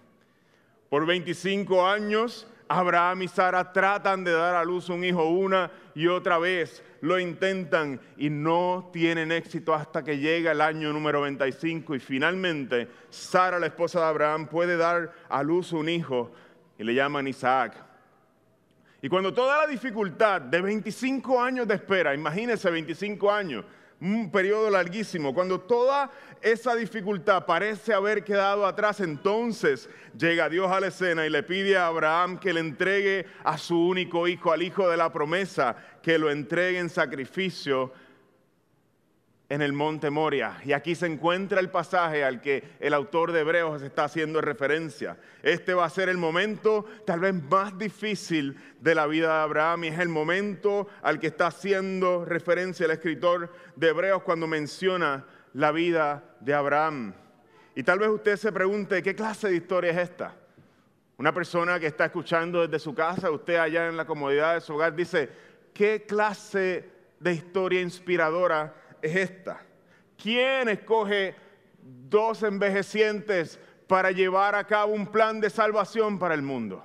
Por 0.90 1.06
25 1.06 1.88
años 1.88 2.48
Abraham 2.70 3.24
y 3.24 3.28
Sara 3.28 3.74
tratan 3.74 4.24
de 4.24 4.32
dar 4.32 4.56
a 4.56 4.64
luz 4.64 4.90
un 4.90 5.04
hijo 5.04 5.26
una 5.26 5.72
y 5.96 6.06
otra 6.06 6.38
vez, 6.38 6.84
lo 7.02 7.20
intentan 7.20 8.00
y 8.16 8.30
no 8.30 8.92
tienen 8.94 9.32
éxito 9.32 9.74
hasta 9.74 10.04
que 10.04 10.20
llega 10.20 10.52
el 10.52 10.62
año 10.62 10.94
número 10.94 11.20
95 11.20 11.96
y 11.96 12.00
finalmente 12.00 12.88
Sara, 13.10 13.58
la 13.60 13.66
esposa 13.66 14.00
de 14.02 14.06
Abraham, 14.06 14.48
puede 14.48 14.78
dar 14.78 15.12
a 15.30 15.42
luz 15.42 15.74
un 15.74 15.90
hijo 15.90 16.32
y 16.78 16.84
le 16.84 16.94
llaman 16.94 17.28
Isaac. 17.28 17.89
Y 19.02 19.08
cuando 19.08 19.34
toda 19.34 19.60
la 19.60 19.68
dificultad 19.68 20.42
de 20.42 20.62
25 20.62 21.42
años 21.42 21.68
de 21.68 21.76
espera, 21.76 22.14
imagínense 22.14 22.70
25 22.70 23.32
años, 23.32 23.64
un 24.02 24.30
periodo 24.32 24.70
larguísimo. 24.70 25.34
Cuando 25.34 25.62
toda 25.62 26.12
esa 26.42 26.76
dificultad 26.76 27.46
parece 27.46 27.94
haber 27.94 28.24
quedado 28.24 28.66
atrás, 28.66 29.00
entonces 29.00 29.90
llega 30.18 30.50
Dios 30.50 30.70
a 30.70 30.82
la 30.82 30.88
escena 30.88 31.26
y 31.26 31.30
le 31.30 31.44
pide 31.44 31.78
a 31.78 31.88
Abraham 31.88 32.40
que 32.40 32.54
le 32.54 32.60
entregue 32.60 33.26
a 33.44 33.58
su 33.58 33.78
único 33.78 34.28
hijo, 34.28 34.52
al 34.52 34.64
hijo 34.64 34.90
de 34.90 34.98
la 34.98 35.12
promesa, 35.14 35.78
que 36.02 36.18
lo 36.18 36.30
entregue 36.30 36.80
en 36.80 36.90
sacrificio 36.90 37.94
en 39.50 39.64
el 39.64 39.74
monte 39.74 40.12
Moria. 40.12 40.62
Y 40.64 40.74
aquí 40.74 40.94
se 40.94 41.08
encuentra 41.08 41.60
el 41.60 41.72
pasaje 41.72 42.24
al 42.24 42.40
que 42.40 42.64
el 42.80 42.94
autor 42.94 43.32
de 43.32 43.42
Hebreos 43.42 43.82
está 43.82 44.04
haciendo 44.04 44.42
referencia. 44.42 45.18
Este 45.42 45.74
va 45.74 45.86
a 45.86 45.90
ser 45.90 46.08
el 46.08 46.18
momento 46.18 46.86
tal 47.06 47.20
vez 47.20 47.34
más 47.34 47.76
difícil 47.78 48.56
de 48.80 48.94
la 48.94 49.08
vida 49.08 49.38
de 49.38 49.42
Abraham 49.42 49.86
y 49.86 49.88
es 49.88 50.00
el 50.00 50.10
momento 50.10 50.88
al 51.02 51.20
que 51.20 51.28
está 51.28 51.48
haciendo 51.48 52.26
referencia 52.26 52.86
el 52.86 52.92
escritor 52.92 53.52
de 53.76 53.90
Hebreos 53.90 54.22
cuando 54.22 54.46
menciona 54.46 55.26
la 55.54 55.72
vida 55.72 56.24
de 56.40 56.54
Abraham. 56.54 57.16
Y 57.76 57.82
tal 57.82 57.98
vez 57.98 58.10
usted 58.10 58.38
se 58.38 58.52
pregunte, 58.52 59.02
¿qué 59.02 59.16
clase 59.16 59.50
de 59.50 59.56
historia 59.56 59.92
es 59.92 59.98
esta? 59.98 60.36
Una 61.18 61.34
persona 61.34 61.80
que 61.80 61.88
está 61.88 62.06
escuchando 62.06 62.66
desde 62.66 62.80
su 62.80 62.94
casa, 62.94 63.32
usted 63.32 63.56
allá 63.56 63.88
en 63.88 63.98
la 63.98 64.06
comodidad 64.06 64.54
de 64.54 64.62
su 64.62 64.76
hogar, 64.76 64.96
dice, 64.96 65.30
¿qué 65.74 66.06
clase 66.08 66.90
de 67.20 67.34
historia 67.34 67.82
inspiradora 67.82 68.74
es 69.02 69.16
esta. 69.16 69.62
¿Quién 70.22 70.70
escoge 70.70 71.36
dos 71.82 72.44
envejecientes 72.44 73.60
para 73.88 74.12
llevar 74.12 74.56
a 74.56 74.66
cabo 74.66 74.94
un 74.94 75.08
plan 75.08 75.40
de 75.40 75.50
salvación 75.50 76.20
para 76.20 76.34
el 76.34 76.42
mundo? 76.42 76.84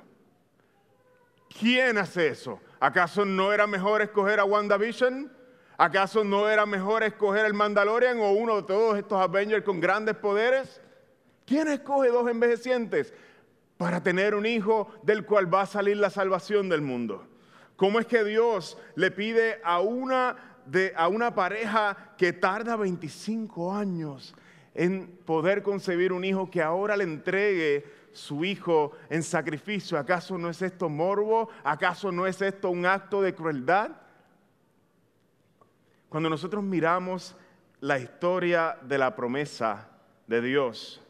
¿Quién 1.59 1.99
hace 1.99 2.29
eso? 2.29 2.61
¿Acaso 2.81 3.25
no 3.25 3.53
era 3.53 3.67
mejor 3.67 4.03
escoger 4.03 4.41
a 4.41 4.45
WandaVision? 4.45 5.33
¿Acaso 5.77 6.23
no 6.25 6.49
era 6.49 6.67
mejor 6.67 7.03
escoger 7.03 7.47
el 7.47 7.55
Mandalorian 7.55 8.19
o 8.21 8.31
uno 8.33 8.57
de 8.57 8.63
todos 8.63 8.97
estos 8.97 9.21
Avengers 9.21 9.65
con 9.65 9.81
grandes 9.81 10.17
poderes? 10.17 10.81
¿Quién 11.47 11.69
escoge 11.69 12.09
dos 12.09 12.29
envejecientes 12.29 13.13
para 13.77 14.03
tener 14.03 14.35
un 14.35 14.47
hijo 14.47 14.89
del 15.03 15.27
cual 15.27 15.53
va 15.53 15.63
a 15.63 15.67
salir 15.67 15.97
la 15.97 16.11
salvación 16.11 16.69
del 16.69 16.81
mundo? 16.81 17.27
¿Cómo 17.77 17.99
es 17.99 18.07
que 18.07 18.23
Dios 18.23 18.79
le 18.95 19.11
pide 19.11 19.61
a 19.65 19.81
una 19.81 20.54
a 20.97 21.09
una 21.09 21.35
pareja 21.35 22.15
que 22.17 22.33
tarda 22.33 22.77
25 22.77 23.75
años 23.75 24.35
en 24.75 25.19
poder 25.25 25.63
concebir 25.63 26.13
un 26.13 26.25
hijo 26.25 26.51
que 26.51 26.63
ahora 26.63 26.97
le 26.97 27.05
entregue 27.05 27.85
su 28.13 28.45
hijo 28.45 28.93
en 29.09 29.23
sacrificio. 29.23 29.99
¿Acaso 29.99 30.39
no 30.39 30.49
es 30.49 30.63
esto 30.63 30.89
morbo? 30.89 31.49
¿Acaso 31.63 32.11
no 32.11 32.27
es 32.27 32.41
esto 32.43 32.71
un 32.71 32.87
acto 32.87 33.23
de 33.23 33.35
crueldad? 33.35 33.93
Cuando 36.09 36.31
nosotros 36.31 36.63
miramos 36.63 37.37
la 37.81 37.99
historia 37.99 38.79
de 38.83 38.99
la 38.99 39.15
promesa 39.15 39.89
de 40.27 40.41
Dios, 40.41 41.03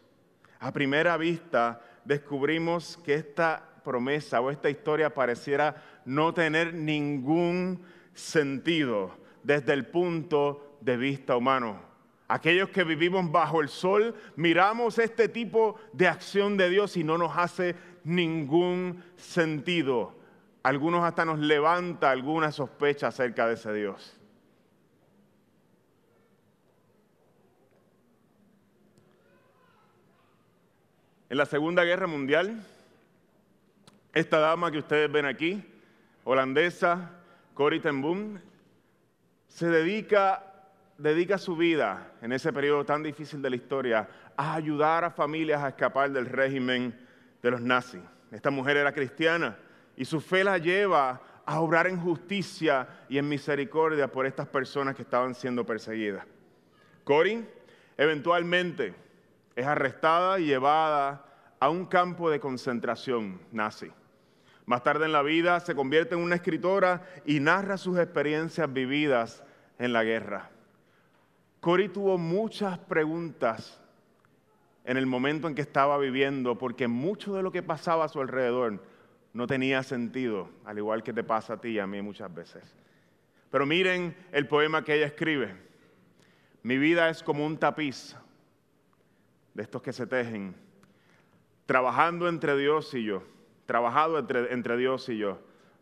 a 0.60 0.72
primera 0.72 1.16
vista 1.16 1.82
descubrimos 2.04 2.98
que 3.04 3.14
esta 3.14 3.62
promesa 3.84 4.40
o 4.40 4.50
esta 4.50 4.70
historia 4.70 5.12
pareciera 5.12 5.82
no 6.06 6.32
tener 6.32 6.72
ningún 6.74 7.82
sentido 8.14 9.23
desde 9.44 9.72
el 9.72 9.86
punto 9.86 10.78
de 10.80 10.96
vista 10.96 11.36
humano. 11.36 11.80
Aquellos 12.26 12.70
que 12.70 12.84
vivimos 12.84 13.30
bajo 13.30 13.60
el 13.60 13.68
sol, 13.68 14.14
miramos 14.34 14.98
este 14.98 15.28
tipo 15.28 15.76
de 15.92 16.08
acción 16.08 16.56
de 16.56 16.70
Dios 16.70 16.96
y 16.96 17.04
no 17.04 17.18
nos 17.18 17.36
hace 17.36 17.76
ningún 18.02 19.04
sentido. 19.16 20.16
Algunos 20.62 21.04
hasta 21.04 21.26
nos 21.26 21.38
levanta 21.38 22.10
alguna 22.10 22.50
sospecha 22.50 23.08
acerca 23.08 23.46
de 23.46 23.54
ese 23.54 23.72
Dios. 23.74 24.18
En 31.28 31.36
la 31.36 31.46
Segunda 31.46 31.84
Guerra 31.84 32.06
Mundial, 32.06 32.64
esta 34.14 34.38
dama 34.38 34.70
que 34.70 34.78
ustedes 34.78 35.10
ven 35.10 35.26
aquí, 35.26 35.62
holandesa, 36.22 37.10
Corrie 37.54 37.80
ten 37.80 38.00
Boom, 38.00 38.40
se 39.54 39.68
dedica, 39.68 40.42
su 41.38 41.56
vida 41.56 42.10
en 42.20 42.32
ese 42.32 42.52
periodo 42.52 42.84
tan 42.84 43.04
difícil 43.04 43.40
de 43.40 43.50
la 43.50 43.56
historia 43.56 44.08
a 44.36 44.54
ayudar 44.54 45.04
a 45.04 45.10
familias 45.10 45.62
a 45.62 45.68
escapar 45.68 46.10
del 46.10 46.26
régimen 46.26 46.92
de 47.40 47.50
los 47.52 47.60
nazis. 47.60 48.00
Esta 48.32 48.50
mujer 48.50 48.76
era 48.76 48.92
cristiana 48.92 49.56
y 49.96 50.04
su 50.04 50.20
fe 50.20 50.42
la 50.42 50.58
lleva 50.58 51.20
a 51.46 51.60
obrar 51.60 51.86
en 51.86 52.00
justicia 52.00 52.88
y 53.08 53.18
en 53.18 53.28
misericordia 53.28 54.10
por 54.10 54.26
estas 54.26 54.48
personas 54.48 54.96
que 54.96 55.02
estaban 55.02 55.36
siendo 55.36 55.64
perseguidas. 55.64 56.26
Corin 57.04 57.48
eventualmente 57.96 58.92
es 59.54 59.66
arrestada 59.66 60.40
y 60.40 60.46
llevada 60.46 61.24
a 61.60 61.70
un 61.70 61.86
campo 61.86 62.28
de 62.28 62.40
concentración 62.40 63.40
nazi. 63.52 63.92
Más 64.66 64.82
tarde 64.82 65.04
en 65.04 65.12
la 65.12 65.22
vida 65.22 65.60
se 65.60 65.74
convierte 65.74 66.14
en 66.14 66.22
una 66.22 66.36
escritora 66.36 67.02
y 67.26 67.38
narra 67.38 67.76
sus 67.76 67.98
experiencias 67.98 68.72
vividas 68.72 69.43
en 69.78 69.92
la 69.92 70.04
guerra. 70.04 70.50
Cory 71.60 71.88
tuvo 71.88 72.18
muchas 72.18 72.78
preguntas 72.78 73.80
en 74.84 74.96
el 74.96 75.06
momento 75.06 75.48
en 75.48 75.54
que 75.54 75.62
estaba 75.62 75.96
viviendo, 75.98 76.58
porque 76.58 76.88
mucho 76.88 77.34
de 77.34 77.42
lo 77.42 77.50
que 77.50 77.62
pasaba 77.62 78.04
a 78.04 78.08
su 78.08 78.20
alrededor 78.20 78.84
no 79.32 79.46
tenía 79.46 79.82
sentido, 79.82 80.50
al 80.64 80.78
igual 80.78 81.02
que 81.02 81.12
te 81.12 81.24
pasa 81.24 81.54
a 81.54 81.60
ti 81.60 81.68
y 81.68 81.78
a 81.78 81.86
mí 81.86 82.02
muchas 82.02 82.32
veces. 82.32 82.74
Pero 83.50 83.66
miren 83.66 84.16
el 84.32 84.46
poema 84.46 84.84
que 84.84 84.94
ella 84.94 85.06
escribe. 85.06 85.54
Mi 86.62 86.78
vida 86.78 87.08
es 87.08 87.22
como 87.22 87.46
un 87.46 87.58
tapiz 87.58 88.16
de 89.54 89.62
estos 89.62 89.82
que 89.82 89.92
se 89.92 90.06
tejen, 90.06 90.54
trabajando 91.66 92.28
entre 92.28 92.56
Dios 92.56 92.92
y 92.94 93.04
yo 93.04 93.22
trabajado 93.66 94.18
entre, 94.18 94.76
Dios 94.76 95.08
y 95.08 95.18
yo. 95.18 95.38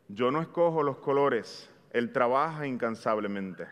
Yo 0.09 0.31
no 0.31 0.41
escojo 0.41 0.83
los 0.83 0.99
colores, 0.99 1.71
Él 1.91 2.13
trabaja 2.13 2.67
incansablemente. 2.67 3.67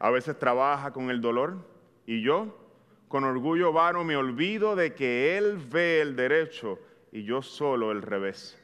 A 0.00 0.10
veces 0.10 0.38
trabaja 0.38 0.92
con 0.92 1.10
el 1.10 1.20
dolor 1.20 1.58
y 2.06 2.22
yo, 2.22 2.56
con 3.08 3.22
orgullo 3.22 3.70
vano, 3.70 4.02
me 4.02 4.16
olvido 4.16 4.74
de 4.74 4.94
que 4.94 5.36
Él 5.36 5.58
ve 5.58 6.00
el 6.00 6.16
derecho 6.16 6.78
y 7.12 7.22
yo 7.24 7.42
solo 7.42 7.92
el 7.92 8.00
revés. 8.00 8.58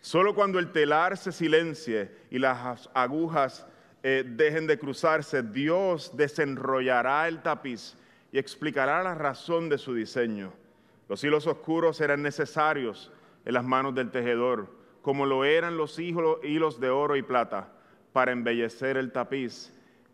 Solo 0.00 0.34
cuando 0.34 0.58
el 0.58 0.72
telar 0.72 1.16
se 1.16 1.30
silencie 1.30 2.10
y 2.32 2.40
las 2.40 2.90
agujas 2.94 3.64
eh, 4.02 4.24
dejen 4.26 4.66
de 4.66 4.76
cruzarse, 4.76 5.44
Dios 5.44 6.16
desenrollará 6.16 7.28
el 7.28 7.42
tapiz 7.42 7.96
y 8.32 8.38
explicará 8.38 9.04
la 9.04 9.14
razón 9.14 9.68
de 9.68 9.78
su 9.78 9.94
diseño. 9.94 10.52
Los 11.08 11.22
hilos 11.22 11.46
oscuros 11.46 12.00
eran 12.00 12.22
necesarios 12.22 13.12
en 13.44 13.54
las 13.54 13.64
manos 13.64 13.94
del 13.94 14.10
tejedor, 14.10 14.68
como 15.00 15.26
lo 15.26 15.44
eran 15.44 15.76
los 15.76 16.00
hilos 16.00 16.80
de 16.80 16.90
oro 16.90 17.14
y 17.14 17.22
plata, 17.22 17.72
para 18.12 18.32
embellecer 18.32 18.96
el 18.96 19.12
tapiz 19.12 19.72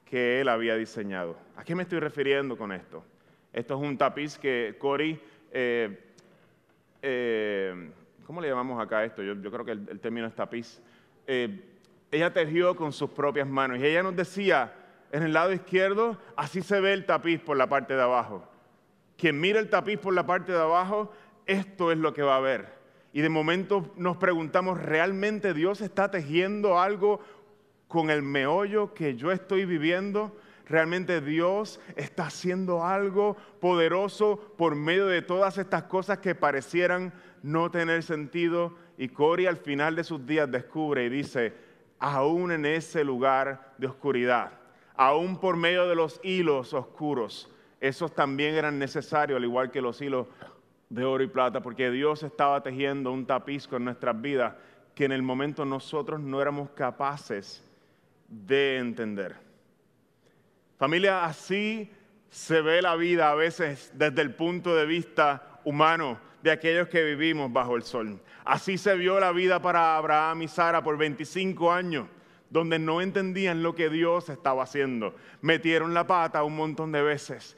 que 0.08 0.40
él 0.40 0.48
había 0.48 0.74
diseñado. 0.76 1.36
¿A 1.56 1.64
qué 1.64 1.74
me 1.74 1.82
estoy 1.82 2.00
refiriendo 2.00 2.56
con 2.56 2.72
esto? 2.72 3.04
Esto 3.52 3.74
es 3.74 3.88
un 3.88 3.98
tapiz 3.98 4.38
que 4.38 4.76
Cory, 4.78 5.20
eh, 5.52 6.14
eh, 7.02 7.90
¿cómo 8.26 8.40
le 8.40 8.48
llamamos 8.48 8.82
acá 8.82 9.04
esto? 9.04 9.22
Yo, 9.22 9.50
creo 9.50 9.64
que 9.64 9.72
el, 9.72 10.00
término 10.00 10.26
es 10.26 10.34
tapiz. 10.34 10.80
Eh, 11.26 11.62
ella 12.10 12.32
tejió 12.32 12.74
con 12.74 12.92
sus 12.92 13.10
propias 13.10 13.46
manos 13.46 13.78
y 13.78 13.86
ella 13.86 14.02
nos 14.02 14.16
decía, 14.16 14.72
en 15.12 15.22
el 15.22 15.34
lado 15.34 15.52
izquierdo, 15.52 16.18
así 16.36 16.62
se 16.62 16.80
ve 16.80 16.94
el 16.94 17.04
tapiz 17.04 17.40
por 17.40 17.56
la 17.56 17.68
parte 17.68 17.94
de 17.94 18.02
abajo. 18.02 18.48
Quien 19.18 19.38
mira 19.38 19.60
el 19.60 19.68
tapiz 19.68 19.98
por 19.98 20.14
la 20.14 20.24
parte 20.24 20.52
de 20.52 20.60
abajo, 20.60 21.12
esto 21.44 21.92
es 21.92 21.98
lo 21.98 22.14
que 22.14 22.22
va 22.22 22.36
a 22.36 22.40
ver 22.40 22.78
y 23.12 23.20
de 23.20 23.28
momento 23.30 23.90
nos 23.96 24.16
preguntamos, 24.16 24.80
¿realmente 24.80 25.54
Dios 25.54 25.80
está 25.80 26.10
tejiendo 26.10 26.78
algo 26.78 27.20
con 27.88 28.10
el 28.10 28.22
meollo 28.22 28.94
que 28.94 29.16
yo 29.16 29.32
estoy 29.32 29.64
viviendo? 29.64 30.36
¿Realmente 30.66 31.22
Dios 31.22 31.80
está 31.96 32.26
haciendo 32.26 32.84
algo 32.84 33.36
poderoso 33.58 34.52
por 34.58 34.74
medio 34.74 35.06
de 35.06 35.22
todas 35.22 35.56
estas 35.56 35.84
cosas 35.84 36.18
que 36.18 36.34
parecieran 36.34 37.14
no 37.42 37.70
tener 37.70 38.02
sentido? 38.02 38.74
Y 38.98 39.08
Cori 39.08 39.46
al 39.46 39.56
final 39.56 39.96
de 39.96 40.04
sus 40.04 40.26
días 40.26 40.50
descubre 40.50 41.06
y 41.06 41.08
dice, 41.08 41.54
aún 41.98 42.52
en 42.52 42.66
ese 42.66 43.02
lugar 43.02 43.72
de 43.78 43.86
oscuridad, 43.86 44.52
aún 44.94 45.40
por 45.40 45.56
medio 45.56 45.88
de 45.88 45.94
los 45.94 46.20
hilos 46.22 46.74
oscuros, 46.74 47.50
esos 47.80 48.14
también 48.14 48.54
eran 48.54 48.78
necesarios, 48.78 49.38
al 49.38 49.44
igual 49.44 49.70
que 49.70 49.80
los 49.80 50.00
hilos 50.02 50.26
de 50.90 51.04
oro 51.04 51.22
y 51.22 51.28
plata, 51.28 51.62
porque 51.62 51.90
Dios 51.90 52.22
estaba 52.22 52.62
tejiendo 52.62 53.12
un 53.12 53.24
tapiz 53.24 53.66
con 53.66 53.84
nuestras 53.84 54.20
vidas 54.20 54.54
que 54.94 55.04
en 55.04 55.12
el 55.12 55.22
momento 55.22 55.64
nosotros 55.64 56.20
no 56.20 56.42
éramos 56.42 56.70
capaces 56.70 57.64
de 58.28 58.76
entender. 58.76 59.36
Familia, 60.76 61.24
así 61.24 61.90
se 62.30 62.60
ve 62.60 62.82
la 62.82 62.94
vida 62.94 63.30
a 63.30 63.34
veces 63.34 63.90
desde 63.94 64.22
el 64.22 64.34
punto 64.34 64.76
de 64.76 64.86
vista 64.86 65.60
humano 65.64 66.20
de 66.42 66.50
aquellos 66.50 66.88
que 66.88 67.02
vivimos 67.02 67.52
bajo 67.52 67.74
el 67.74 67.82
sol. 67.82 68.20
Así 68.44 68.78
se 68.78 68.94
vio 68.94 69.18
la 69.18 69.32
vida 69.32 69.60
para 69.60 69.96
Abraham 69.96 70.42
y 70.42 70.48
Sara 70.48 70.82
por 70.82 70.96
25 70.96 71.72
años, 71.72 72.06
donde 72.50 72.78
no 72.78 73.00
entendían 73.00 73.62
lo 73.62 73.74
que 73.74 73.90
Dios 73.90 74.28
estaba 74.28 74.62
haciendo. 74.62 75.16
Metieron 75.40 75.94
la 75.94 76.06
pata 76.06 76.44
un 76.44 76.56
montón 76.56 76.92
de 76.92 77.02
veces. 77.02 77.56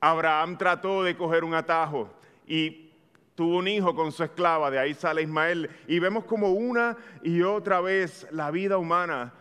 Abraham 0.00 0.56
trató 0.56 1.02
de 1.02 1.16
coger 1.16 1.44
un 1.44 1.54
atajo 1.54 2.12
y 2.46 2.92
tuvo 3.34 3.58
un 3.58 3.68
hijo 3.68 3.94
con 3.94 4.12
su 4.12 4.24
esclava, 4.24 4.70
de 4.70 4.78
ahí 4.78 4.94
sale 4.94 5.22
Ismael. 5.22 5.70
Y 5.86 5.98
vemos 5.98 6.24
como 6.24 6.52
una 6.52 6.96
y 7.22 7.42
otra 7.42 7.80
vez 7.80 8.26
la 8.30 8.50
vida 8.50 8.78
humana 8.78 9.32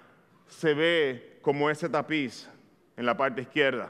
se 0.52 0.74
ve 0.74 1.40
como 1.42 1.70
ese 1.70 1.90
tapiz 1.90 2.48
en 2.98 3.06
la 3.06 3.18
parte 3.18 3.42
izquierda. 3.42 3.90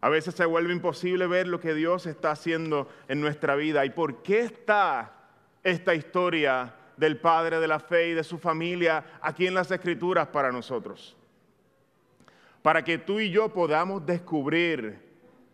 A 0.00 0.10
veces 0.10 0.34
se 0.34 0.44
vuelve 0.44 0.72
imposible 0.72 1.26
ver 1.26 1.48
lo 1.48 1.58
que 1.58 1.74
Dios 1.74 2.06
está 2.06 2.32
haciendo 2.32 2.88
en 3.08 3.20
nuestra 3.20 3.56
vida. 3.56 3.84
¿Y 3.86 3.90
por 3.90 4.22
qué 4.22 4.40
está 4.40 5.12
esta 5.62 5.94
historia 5.94 6.74
del 6.98 7.16
Padre 7.18 7.58
de 7.58 7.66
la 7.66 7.80
fe 7.80 8.10
y 8.10 8.12
de 8.14 8.22
su 8.22 8.38
familia 8.38 9.18
aquí 9.22 9.46
en 9.46 9.54
las 9.54 9.70
Escrituras 9.70 10.28
para 10.28 10.52
nosotros? 10.52 11.16
Para 12.60 12.84
que 12.84 12.98
tú 12.98 13.18
y 13.18 13.30
yo 13.30 13.48
podamos 13.48 14.04
descubrir 14.04 14.98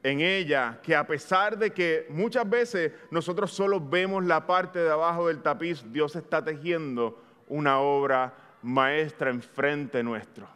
en 0.02 0.20
ella 0.20 0.80
que 0.82 0.96
a 0.96 1.06
pesar 1.06 1.56
de 1.56 1.70
que 1.70 2.06
muchas 2.10 2.48
veces 2.48 2.92
nosotros 3.12 3.52
solo 3.52 3.80
vemos 3.80 4.24
la 4.24 4.46
parte 4.46 4.80
de 4.80 4.90
abajo 4.90 5.28
del 5.28 5.42
tapiz, 5.42 5.84
Dios 5.92 6.16
está 6.16 6.44
tejiendo 6.44 7.22
una 7.46 7.78
obra 7.78 8.34
maestra 8.62 9.30
enfrente 9.30 10.02
nuestro. 10.02 10.48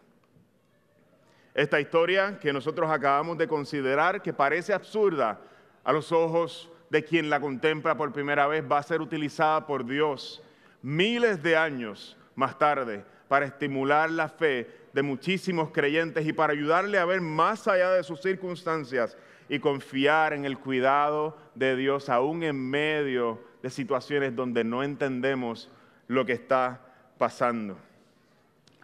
Esta 1.55 1.81
historia 1.81 2.39
que 2.41 2.53
nosotros 2.53 2.91
acabamos 2.91 3.39
de 3.39 3.47
considerar, 3.47 4.21
que 4.23 4.33
parece 4.33 4.73
absurda 4.73 5.41
a 5.85 5.93
los 5.93 6.11
ojos 6.11 6.71
de 6.91 7.05
quien 7.05 7.31
la 7.31 7.41
contempla 7.41 7.97
por 7.97 8.13
primera 8.13 8.47
vez, 8.47 8.65
va 8.71 8.79
a 8.79 8.83
ser 8.83 9.01
utilizada 9.01 9.67
por 9.67 9.85
Dios 9.85 10.43
miles 10.83 11.43
de 11.43 11.57
años 11.57 12.17
más 12.35 12.59
tarde 12.59 13.05
para 13.29 13.47
estimular 13.47 14.11
la 14.11 14.29
fe 14.29 14.69
de 14.93 15.03
muchísimos 15.03 15.71
creyentes 15.71 16.27
y 16.27 16.33
para 16.33 16.53
ayudarle 16.53 16.99
a 16.99 17.05
ver 17.05 17.21
más 17.21 17.67
allá 17.67 17.91
de 17.93 18.03
sus 18.03 18.21
circunstancias 18.21 19.17
y 19.49 19.59
confiar 19.59 20.33
en 20.33 20.45
el 20.45 20.59
cuidado 20.59 21.37
de 21.55 21.77
Dios 21.77 22.09
aún 22.09 22.43
en 22.43 22.57
medio 22.71 23.43
de 23.63 23.71
situaciones 23.71 24.35
donde 24.35 24.63
no 24.65 24.83
entendemos 24.83 25.71
lo 26.07 26.25
que 26.25 26.33
está 26.33 26.81
pasando. 27.19 27.79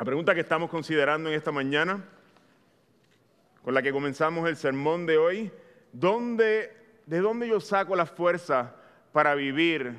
La 0.00 0.06
pregunta 0.06 0.34
que 0.34 0.40
estamos 0.40 0.70
considerando 0.70 1.28
en 1.28 1.34
esta 1.34 1.52
mañana 1.52 2.02
con 3.62 3.74
la 3.74 3.82
que 3.82 3.92
comenzamos 3.92 4.48
el 4.48 4.56
sermón 4.56 5.04
de 5.04 5.18
hoy, 5.18 5.52
¿de 5.92 7.20
dónde 7.20 7.46
yo 7.46 7.60
saco 7.60 7.94
la 7.94 8.06
fuerza 8.06 8.76
para 9.12 9.34
vivir 9.34 9.94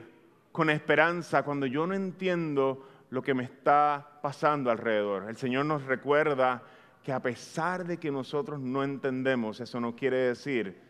con 0.51 0.71
esperanza 0.71 1.43
cuando 1.43 1.67
yo 1.67 1.85
no 1.85 1.93
entiendo 1.93 2.83
lo 3.11 3.21
que 3.21 3.35
me 3.35 3.43
está 3.43 4.17
pasando 4.23 4.71
alrededor? 4.71 5.29
El 5.29 5.37
Señor 5.37 5.67
nos 5.67 5.83
recuerda 5.83 6.63
que 7.03 7.13
a 7.13 7.19
pesar 7.19 7.85
de 7.85 7.97
que 7.97 8.09
nosotros 8.09 8.59
no 8.59 8.83
entendemos, 8.83 9.59
eso 9.59 9.79
no 9.79 9.95
quiere 9.95 10.17
decir 10.17 10.81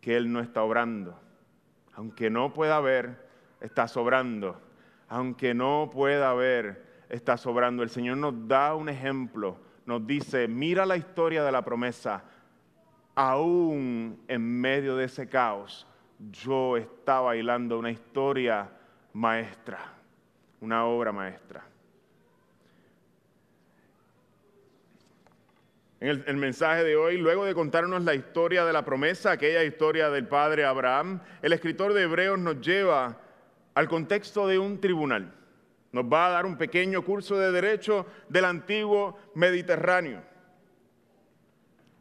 que 0.00 0.16
Él 0.16 0.32
no 0.32 0.40
está 0.40 0.64
obrando. 0.64 1.16
Aunque 1.94 2.28
no 2.28 2.52
pueda 2.52 2.80
ver, 2.80 3.28
está 3.60 3.86
sobrando. 3.86 4.60
Aunque 5.08 5.54
no 5.54 5.90
pueda 5.92 6.34
ver, 6.34 6.89
está 7.10 7.36
sobrando. 7.36 7.82
El 7.82 7.90
Señor 7.90 8.16
nos 8.16 8.48
da 8.48 8.74
un 8.74 8.88
ejemplo 8.88 9.58
nos 9.90 10.06
dice, 10.06 10.46
mira 10.46 10.86
la 10.86 10.96
historia 10.96 11.42
de 11.42 11.50
la 11.50 11.64
promesa, 11.64 12.22
aún 13.16 14.22
en 14.28 14.60
medio 14.60 14.94
de 14.94 15.06
ese 15.06 15.28
caos, 15.28 15.84
yo 16.18 16.76
estaba 16.76 17.22
bailando 17.22 17.76
una 17.76 17.90
historia 17.90 18.70
maestra, 19.12 19.80
una 20.60 20.84
obra 20.84 21.10
maestra. 21.10 21.64
En 25.98 26.08
el, 26.08 26.24
el, 26.28 26.36
mensaje 26.36 26.84
de 26.84 26.94
hoy, 26.94 27.18
luego 27.18 27.44
de 27.44 27.52
contarnos 27.52 28.04
la 28.04 28.14
historia 28.14 28.64
de 28.64 28.72
la 28.72 28.84
promesa, 28.84 29.32
aquella 29.32 29.64
historia 29.64 30.08
del 30.08 30.28
padre 30.28 30.64
Abraham, 30.64 31.20
el 31.42 31.52
escritor 31.52 31.94
de 31.94 32.04
Hebreos 32.04 32.38
nos 32.38 32.60
lleva 32.60 33.18
al 33.74 33.88
contexto 33.88 34.46
de 34.46 34.60
un 34.60 34.80
tribunal. 34.80 35.34
Nos 35.92 36.04
va 36.04 36.26
a 36.26 36.30
dar 36.30 36.46
un 36.46 36.56
pequeño 36.56 37.02
curso 37.04 37.36
de 37.36 37.50
derecho 37.50 38.06
del 38.28 38.44
antiguo 38.44 39.18
Mediterráneo. 39.34 40.22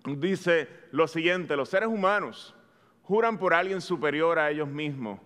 Dice 0.05 0.67
lo 0.91 1.07
siguiente, 1.07 1.55
los 1.55 1.69
seres 1.69 1.89
humanos 1.89 2.55
juran 3.03 3.37
por 3.37 3.53
alguien 3.53 3.81
superior 3.81 4.37
a 4.37 4.51
ellos 4.51 4.67
mismos 4.67 5.19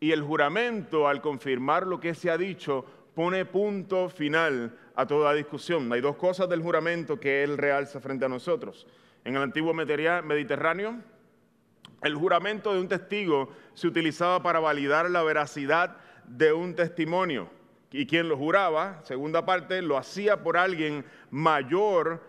y 0.00 0.12
el 0.12 0.22
juramento 0.22 1.06
al 1.06 1.20
confirmar 1.20 1.86
lo 1.86 2.00
que 2.00 2.14
se 2.14 2.30
ha 2.30 2.38
dicho 2.38 2.86
pone 3.14 3.44
punto 3.44 4.08
final 4.08 4.74
a 4.96 5.06
toda 5.06 5.34
discusión. 5.34 5.92
Hay 5.92 6.00
dos 6.00 6.16
cosas 6.16 6.48
del 6.48 6.62
juramento 6.62 7.20
que 7.20 7.42
él 7.44 7.58
realza 7.58 8.00
frente 8.00 8.24
a 8.24 8.28
nosotros. 8.28 8.86
En 9.24 9.36
el 9.36 9.42
antiguo 9.42 9.74
Mediterráneo, 9.74 10.98
el 12.02 12.14
juramento 12.14 12.72
de 12.72 12.80
un 12.80 12.88
testigo 12.88 13.50
se 13.74 13.86
utilizaba 13.86 14.42
para 14.42 14.58
validar 14.58 15.10
la 15.10 15.22
veracidad 15.22 15.98
de 16.26 16.54
un 16.54 16.74
testimonio 16.74 17.59
y 17.92 18.06
quien 18.06 18.28
lo 18.28 18.36
juraba, 18.36 19.00
segunda 19.02 19.44
parte, 19.44 19.82
lo 19.82 19.96
hacía 19.96 20.42
por 20.42 20.56
alguien 20.56 21.04
mayor 21.30 22.22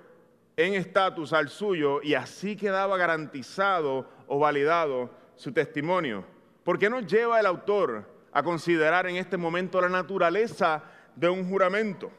en 0.57 0.73
estatus 0.73 1.33
al 1.33 1.49
suyo 1.49 2.01
y 2.01 2.15
así 2.15 2.55
quedaba 2.55 2.97
garantizado 2.97 4.09
o 4.27 4.39
validado 4.39 5.11
su 5.35 5.51
testimonio. 5.51 6.25
¿Por 6.63 6.79
qué 6.79 6.89
nos 6.89 7.05
lleva 7.05 7.39
el 7.39 7.45
autor 7.45 8.07
a 8.31 8.43
considerar 8.43 9.07
en 9.07 9.17
este 9.17 9.37
momento 9.37 9.81
la 9.81 9.89
naturaleza 9.89 10.83
de 11.15 11.29
un 11.29 11.47
juramento? 11.47 12.11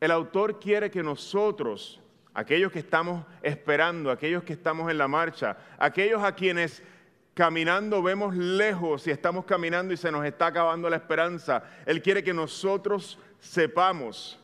El 0.00 0.10
autor 0.10 0.58
quiere 0.58 0.90
que 0.90 1.02
nosotros, 1.02 2.00
aquellos 2.32 2.72
que 2.72 2.78
estamos 2.78 3.24
esperando, 3.42 4.10
aquellos 4.10 4.44
que 4.44 4.52
estamos 4.52 4.90
en 4.90 4.98
la 4.98 5.08
marcha, 5.08 5.56
aquellos 5.78 6.22
a 6.22 6.34
quienes 6.34 6.82
caminando 7.34 8.02
vemos 8.02 8.34
lejos 8.36 9.06
y 9.06 9.10
estamos 9.10 9.44
caminando 9.44 9.94
y 9.94 9.96
se 9.96 10.10
nos 10.10 10.24
está 10.24 10.46
acabando 10.46 10.90
la 10.90 10.96
esperanza. 10.96 11.62
Él 11.86 12.02
quiere 12.02 12.22
que 12.22 12.34
nosotros 12.34 13.18
sepamos 13.38 14.38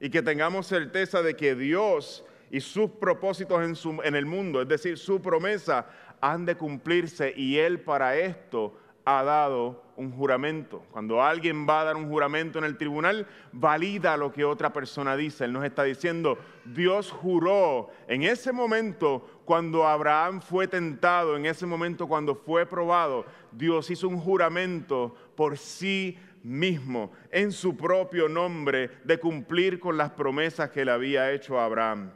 y 0.00 0.10
que 0.10 0.22
tengamos 0.22 0.66
certeza 0.66 1.22
de 1.22 1.36
que 1.36 1.54
Dios 1.54 2.24
y 2.50 2.60
sus 2.60 2.90
propósitos 2.90 3.62
en, 3.62 4.00
en 4.04 4.14
el 4.14 4.26
mundo, 4.26 4.62
es 4.62 4.68
decir, 4.68 4.98
su 4.98 5.20
promesa, 5.20 5.86
han 6.20 6.44
de 6.44 6.56
cumplirse 6.56 7.32
y 7.36 7.58
Él 7.58 7.80
para 7.80 8.16
esto 8.16 8.78
ha 9.04 9.22
dado 9.22 9.82
un 9.96 10.12
juramento. 10.12 10.82
Cuando 10.90 11.22
alguien 11.22 11.66
va 11.68 11.80
a 11.80 11.84
dar 11.84 11.96
un 11.96 12.08
juramento 12.08 12.58
en 12.58 12.64
el 12.64 12.76
tribunal, 12.76 13.26
valida 13.52 14.16
lo 14.16 14.32
que 14.32 14.44
otra 14.44 14.72
persona 14.72 15.16
dice. 15.16 15.44
Él 15.44 15.52
nos 15.52 15.64
está 15.64 15.84
diciendo, 15.84 16.38
Dios 16.64 17.10
juró 17.10 17.90
en 18.08 18.22
ese 18.22 18.52
momento 18.52 19.42
cuando 19.44 19.86
Abraham 19.86 20.40
fue 20.40 20.66
tentado, 20.66 21.36
en 21.36 21.46
ese 21.46 21.66
momento 21.66 22.06
cuando 22.06 22.34
fue 22.34 22.66
probado, 22.66 23.24
Dios 23.50 23.90
hizo 23.90 24.08
un 24.08 24.18
juramento 24.18 25.14
por 25.36 25.58
sí 25.58 26.18
mismo, 26.42 27.12
en 27.30 27.52
su 27.52 27.76
propio 27.76 28.28
nombre, 28.28 28.90
de 29.04 29.18
cumplir 29.18 29.78
con 29.78 29.96
las 29.96 30.10
promesas 30.10 30.70
que 30.70 30.84
le 30.84 30.90
había 30.90 31.30
hecho 31.30 31.58
a 31.58 31.64
Abraham. 31.64 32.10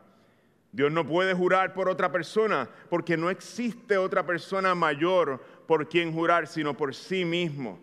Dios 0.76 0.92
no 0.92 1.06
puede 1.06 1.32
jurar 1.32 1.72
por 1.72 1.88
otra 1.88 2.12
persona 2.12 2.68
porque 2.90 3.16
no 3.16 3.30
existe 3.30 3.96
otra 3.96 4.26
persona 4.26 4.74
mayor 4.74 5.42
por 5.66 5.88
quien 5.88 6.12
jurar, 6.12 6.46
sino 6.46 6.76
por 6.76 6.94
sí 6.94 7.24
mismo. 7.24 7.78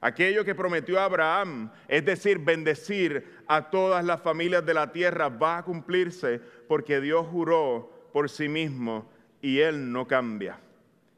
Aquello 0.00 0.44
que 0.44 0.54
prometió 0.54 1.00
Abraham, 1.00 1.70
es 1.88 2.04
decir, 2.04 2.38
bendecir 2.38 3.42
a 3.48 3.68
todas 3.70 4.04
las 4.04 4.22
familias 4.22 4.64
de 4.64 4.74
la 4.74 4.92
tierra, 4.92 5.28
va 5.28 5.58
a 5.58 5.64
cumplirse 5.64 6.40
porque 6.68 7.00
Dios 7.00 7.26
juró 7.26 7.90
por 8.12 8.30
sí 8.30 8.48
mismo 8.48 9.10
y 9.42 9.58
Él 9.58 9.90
no 9.90 10.06
cambia. 10.06 10.58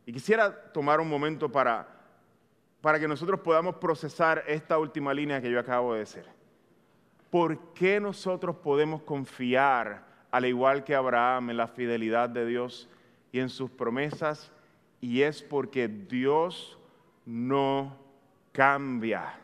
Y 0.07 0.13
quisiera 0.13 0.73
tomar 0.73 0.99
un 1.01 1.09
momento 1.09 1.51
para, 1.51 1.87
para 2.81 2.99
que 2.99 3.07
nosotros 3.07 3.41
podamos 3.41 3.77
procesar 3.77 4.45
esta 4.47 4.79
última 4.79 5.13
línea 5.13 5.43
que 5.43 5.51
yo 5.51 5.61
acabo 5.61 5.93
de 5.93 6.01
decir. 6.01 6.25
¿Por 7.29 7.75
qué 7.75 8.01
nosotros 8.01 8.57
podemos 8.57 9.03
confiar, 9.03 10.05
al 10.31 10.47
igual 10.47 10.85
que 10.85 10.95
Abraham, 10.95 11.51
en 11.51 11.59
la 11.59 11.69
fidelidad 11.69 12.31
de 12.31 12.47
Dios 12.47 12.89
y 13.31 13.41
en 13.41 13.51
sus 13.51 13.71
promesas? 13.71 14.51
Y 15.01 15.23
es 15.23 15.43
porque 15.43 15.89
Dios 15.89 16.79
no 17.25 17.97
cambia. 18.53 19.39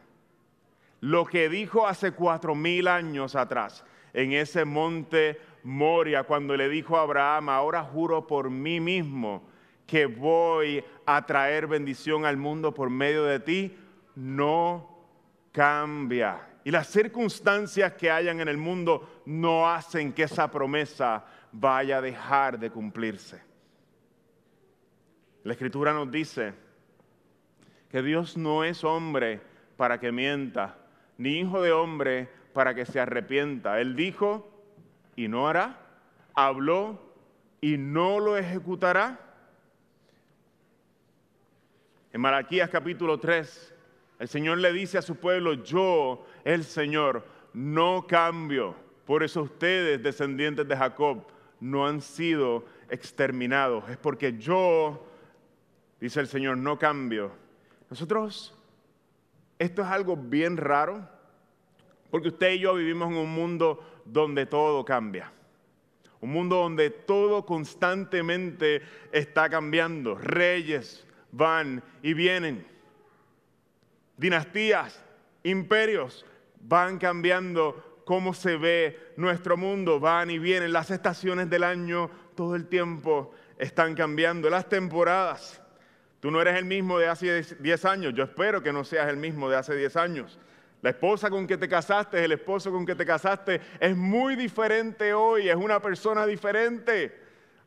Lo 1.00 1.24
que 1.24 1.48
dijo 1.48 1.86
hace 1.86 2.12
cuatro 2.12 2.54
mil 2.54 2.88
años 2.88 3.36
atrás, 3.36 3.84
en 4.12 4.32
ese 4.32 4.64
monte 4.64 5.38
Moria, 5.62 6.24
cuando 6.24 6.56
le 6.56 6.68
dijo 6.68 6.96
a 6.96 7.02
Abraham, 7.02 7.48
ahora 7.48 7.82
juro 7.82 8.26
por 8.26 8.50
mí 8.50 8.80
mismo 8.80 9.42
que 9.86 10.06
voy 10.06 10.82
a 11.04 11.24
traer 11.24 11.66
bendición 11.66 12.24
al 12.24 12.36
mundo 12.36 12.74
por 12.74 12.90
medio 12.90 13.24
de 13.24 13.40
ti, 13.40 13.76
no 14.16 14.96
cambia. 15.52 16.40
Y 16.64 16.70
las 16.70 16.88
circunstancias 16.88 17.92
que 17.92 18.10
hayan 18.10 18.40
en 18.40 18.48
el 18.48 18.56
mundo 18.56 19.22
no 19.26 19.68
hacen 19.68 20.12
que 20.12 20.24
esa 20.24 20.50
promesa 20.50 21.24
vaya 21.52 21.98
a 21.98 22.02
dejar 22.02 22.58
de 22.58 22.70
cumplirse. 22.70 23.45
La 25.46 25.52
escritura 25.52 25.92
nos 25.92 26.10
dice 26.10 26.54
que 27.88 28.02
Dios 28.02 28.36
no 28.36 28.64
es 28.64 28.82
hombre 28.82 29.40
para 29.76 30.00
que 30.00 30.10
mienta, 30.10 30.76
ni 31.18 31.38
hijo 31.38 31.62
de 31.62 31.70
hombre 31.70 32.28
para 32.52 32.74
que 32.74 32.84
se 32.84 32.98
arrepienta. 32.98 33.80
Él 33.80 33.94
dijo 33.94 34.50
y 35.14 35.28
no 35.28 35.46
hará, 35.46 35.78
habló 36.34 37.00
y 37.60 37.78
no 37.78 38.18
lo 38.18 38.36
ejecutará. 38.36 39.20
En 42.12 42.20
Malaquías 42.20 42.68
capítulo 42.68 43.20
3, 43.20 43.72
el 44.18 44.26
Señor 44.26 44.58
le 44.58 44.72
dice 44.72 44.98
a 44.98 45.02
su 45.02 45.14
pueblo, 45.14 45.54
yo, 45.54 46.26
el 46.42 46.64
Señor, 46.64 47.24
no 47.52 48.04
cambio. 48.08 48.74
Por 49.04 49.22
eso 49.22 49.42
ustedes, 49.42 50.02
descendientes 50.02 50.66
de 50.66 50.76
Jacob, 50.76 51.24
no 51.60 51.86
han 51.86 52.00
sido 52.00 52.64
exterminados. 52.90 53.88
Es 53.88 53.96
porque 53.96 54.36
yo, 54.36 55.06
dice 56.00 56.20
el 56.20 56.28
Señor, 56.28 56.56
no 56.58 56.78
cambio. 56.78 57.32
Nosotros, 57.90 58.54
esto 59.58 59.82
es 59.82 59.88
algo 59.88 60.16
bien 60.16 60.56
raro, 60.56 61.08
porque 62.10 62.28
usted 62.28 62.52
y 62.52 62.60
yo 62.60 62.74
vivimos 62.74 63.10
en 63.10 63.18
un 63.18 63.32
mundo 63.32 64.02
donde 64.04 64.46
todo 64.46 64.84
cambia. 64.84 65.32
Un 66.20 66.30
mundo 66.30 66.56
donde 66.56 66.90
todo 66.90 67.44
constantemente 67.44 68.82
está 69.12 69.48
cambiando. 69.48 70.16
Reyes 70.16 71.06
van 71.30 71.82
y 72.02 72.14
vienen. 72.14 72.66
Dinastías, 74.16 75.04
imperios 75.42 76.24
van 76.60 76.98
cambiando 76.98 78.02
cómo 78.06 78.32
se 78.32 78.56
ve 78.56 79.12
nuestro 79.16 79.56
mundo. 79.56 80.00
Van 80.00 80.30
y 80.30 80.38
vienen. 80.38 80.72
Las 80.72 80.90
estaciones 80.90 81.50
del 81.50 81.64
año 81.64 82.10
todo 82.34 82.56
el 82.56 82.66
tiempo 82.66 83.32
están 83.58 83.94
cambiando. 83.94 84.48
Las 84.48 84.68
temporadas. 84.68 85.62
Tú 86.26 86.32
no 86.32 86.40
eres 86.40 86.56
el 86.56 86.64
mismo 86.64 86.98
de 86.98 87.06
hace 87.06 87.40
10 87.40 87.84
años. 87.84 88.12
Yo 88.12 88.24
espero 88.24 88.60
que 88.60 88.72
no 88.72 88.82
seas 88.82 89.08
el 89.08 89.16
mismo 89.16 89.48
de 89.48 89.58
hace 89.58 89.76
10 89.76 89.94
años. 89.94 90.40
La 90.82 90.90
esposa 90.90 91.30
con 91.30 91.46
que 91.46 91.56
te 91.56 91.68
casaste, 91.68 92.24
el 92.24 92.32
esposo 92.32 92.72
con 92.72 92.84
que 92.84 92.96
te 92.96 93.06
casaste, 93.06 93.60
es 93.78 93.96
muy 93.96 94.34
diferente 94.34 95.14
hoy, 95.14 95.48
es 95.48 95.54
una 95.54 95.80
persona 95.80 96.26
diferente 96.26 97.16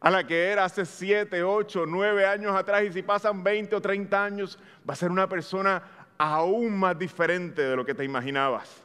a 0.01 0.11
la 0.11 0.27
que 0.27 0.47
era 0.47 0.65
hace 0.65 0.85
7, 0.85 1.41
8, 1.41 1.85
9 1.87 2.25
años 2.25 2.53
atrás. 2.53 2.83
Y 2.83 2.91
si 2.91 3.01
pasan 3.01 3.45
20 3.45 3.77
o 3.77 3.81
30 3.81 4.25
años, 4.25 4.59
va 4.79 4.91
a 4.91 4.97
ser 4.97 5.09
una 5.09 5.29
persona 5.29 5.81
aún 6.17 6.77
más 6.77 6.99
diferente 6.99 7.61
de 7.61 7.77
lo 7.77 7.85
que 7.85 7.93
te 7.93 8.03
imaginabas. 8.03 8.83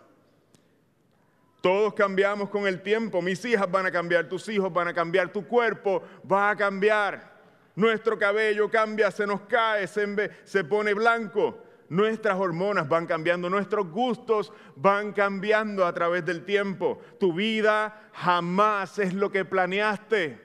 Todos 1.61 1.95
cambiamos 1.95 2.49
con 2.49 2.69
el 2.69 2.81
tiempo. 2.81 3.21
Mis 3.21 3.45
hijas 3.45 3.69
van 3.69 3.87
a 3.87 3.91
cambiar, 3.91 4.29
tus 4.29 4.49
hijos 4.49 4.73
van 4.73 4.87
a 4.87 4.95
cambiar, 4.95 5.33
tu 5.33 5.45
cuerpo 5.49 6.01
va 6.31 6.51
a 6.51 6.57
cambiar. 6.57 7.34
Nuestro 7.77 8.17
cabello 8.19 8.71
cambia, 8.71 9.11
se 9.11 9.27
nos 9.27 9.43
cae, 9.43 9.87
se, 9.87 10.65
pone 10.65 10.95
blanco. 10.95 11.59
Nuestras 11.89 12.39
hormonas 12.39 12.89
van 12.89 13.07
cambiando, 13.07 13.51
nuestros 13.51 13.91
gustos 13.91 14.53
van 14.77 15.13
cambiando 15.13 15.85
a 15.85 15.93
través 15.93 16.25
del 16.25 16.45
tiempo. 16.45 16.99
Tu 17.19 17.33
vida 17.33 18.11
jamás 18.13 18.99
es 18.99 19.13
lo 19.13 19.31
que 19.31 19.45
planeaste. 19.45 20.43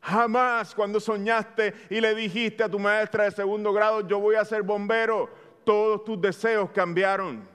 Jamás 0.00 0.74
cuando 0.74 1.00
soñaste 1.00 1.74
y 1.90 2.00
le 2.00 2.14
dijiste 2.14 2.62
a 2.62 2.68
tu 2.68 2.78
maestra 2.78 3.24
de 3.24 3.32
segundo 3.32 3.72
grado, 3.72 4.06
yo 4.06 4.20
voy 4.20 4.36
a 4.36 4.44
ser 4.44 4.62
bombero, 4.62 5.28
todos 5.64 6.04
tus 6.04 6.20
deseos 6.20 6.70
cambiaron. 6.70 7.48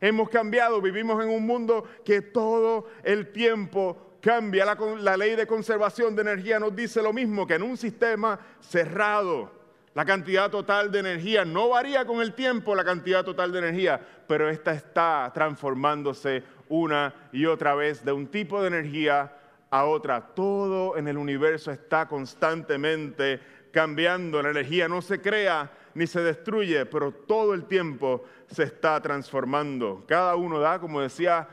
Hemos 0.00 0.30
cambiado, 0.30 0.80
vivimos 0.80 1.22
en 1.22 1.28
un 1.28 1.44
mundo 1.44 1.84
que 2.04 2.22
todo 2.22 2.86
el 3.02 3.32
tiempo 3.32 4.09
cambia. 4.20 4.64
La, 4.64 4.76
la 4.98 5.16
ley 5.16 5.36
de 5.36 5.46
conservación 5.46 6.14
de 6.14 6.22
energía 6.22 6.58
nos 6.58 6.74
dice 6.74 7.02
lo 7.02 7.12
mismo, 7.12 7.46
que 7.46 7.54
en 7.54 7.62
un 7.62 7.76
sistema 7.76 8.38
cerrado 8.60 9.60
la 9.92 10.04
cantidad 10.04 10.50
total 10.50 10.92
de 10.92 11.00
energía 11.00 11.44
no 11.44 11.70
varía 11.70 12.04
con 12.04 12.20
el 12.20 12.34
tiempo, 12.34 12.76
la 12.76 12.84
cantidad 12.84 13.24
total 13.24 13.50
de 13.50 13.58
energía, 13.58 14.00
pero 14.28 14.48
esta 14.48 14.72
está 14.72 15.30
transformándose 15.34 16.44
una 16.68 17.12
y 17.32 17.46
otra 17.46 17.74
vez 17.74 18.04
de 18.04 18.12
un 18.12 18.28
tipo 18.28 18.62
de 18.62 18.68
energía 18.68 19.32
a 19.68 19.84
otra. 19.84 20.20
Todo 20.34 20.96
en 20.96 21.08
el 21.08 21.18
universo 21.18 21.72
está 21.72 22.06
constantemente 22.06 23.40
cambiando. 23.72 24.40
La 24.40 24.50
energía 24.50 24.88
no 24.88 25.02
se 25.02 25.20
crea 25.20 25.70
ni 25.94 26.06
se 26.06 26.20
destruye, 26.20 26.86
pero 26.86 27.10
todo 27.12 27.52
el 27.52 27.64
tiempo 27.64 28.24
se 28.46 28.62
está 28.62 29.00
transformando. 29.00 30.04
Cada 30.06 30.36
uno 30.36 30.60
da, 30.60 30.78
como 30.78 31.00
decía 31.00 31.48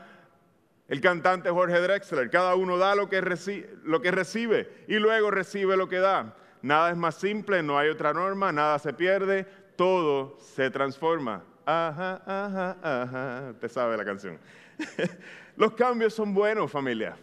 el 0.88 1.00
cantante 1.00 1.50
Jorge 1.50 1.80
Drexler, 1.80 2.30
cada 2.30 2.54
uno 2.56 2.78
da 2.78 2.94
lo 2.94 3.08
que, 3.08 3.22
lo 3.84 4.00
que 4.00 4.10
recibe 4.10 4.84
y 4.88 4.94
luego 4.94 5.30
recibe 5.30 5.76
lo 5.76 5.88
que 5.88 5.98
da 5.98 6.34
nada 6.62 6.90
es 6.90 6.96
más 6.96 7.14
simple, 7.16 7.62
no 7.62 7.78
hay 7.78 7.88
otra 7.88 8.12
norma, 8.12 8.52
nada 8.52 8.78
se 8.78 8.92
pierde, 8.92 9.44
todo 9.76 10.38
se 10.40 10.70
transforma. 10.70 11.42
Ajá, 11.64 12.22
ajá, 12.24 12.76
ajá. 12.82 13.50
Usted 13.50 13.68
sabe 13.68 13.96
la 13.96 14.04
canción. 14.04 14.38
Los 15.56 15.72
cambios 15.74 16.14
son 16.14 16.32
buenos, 16.32 16.70
familia. 16.70 17.16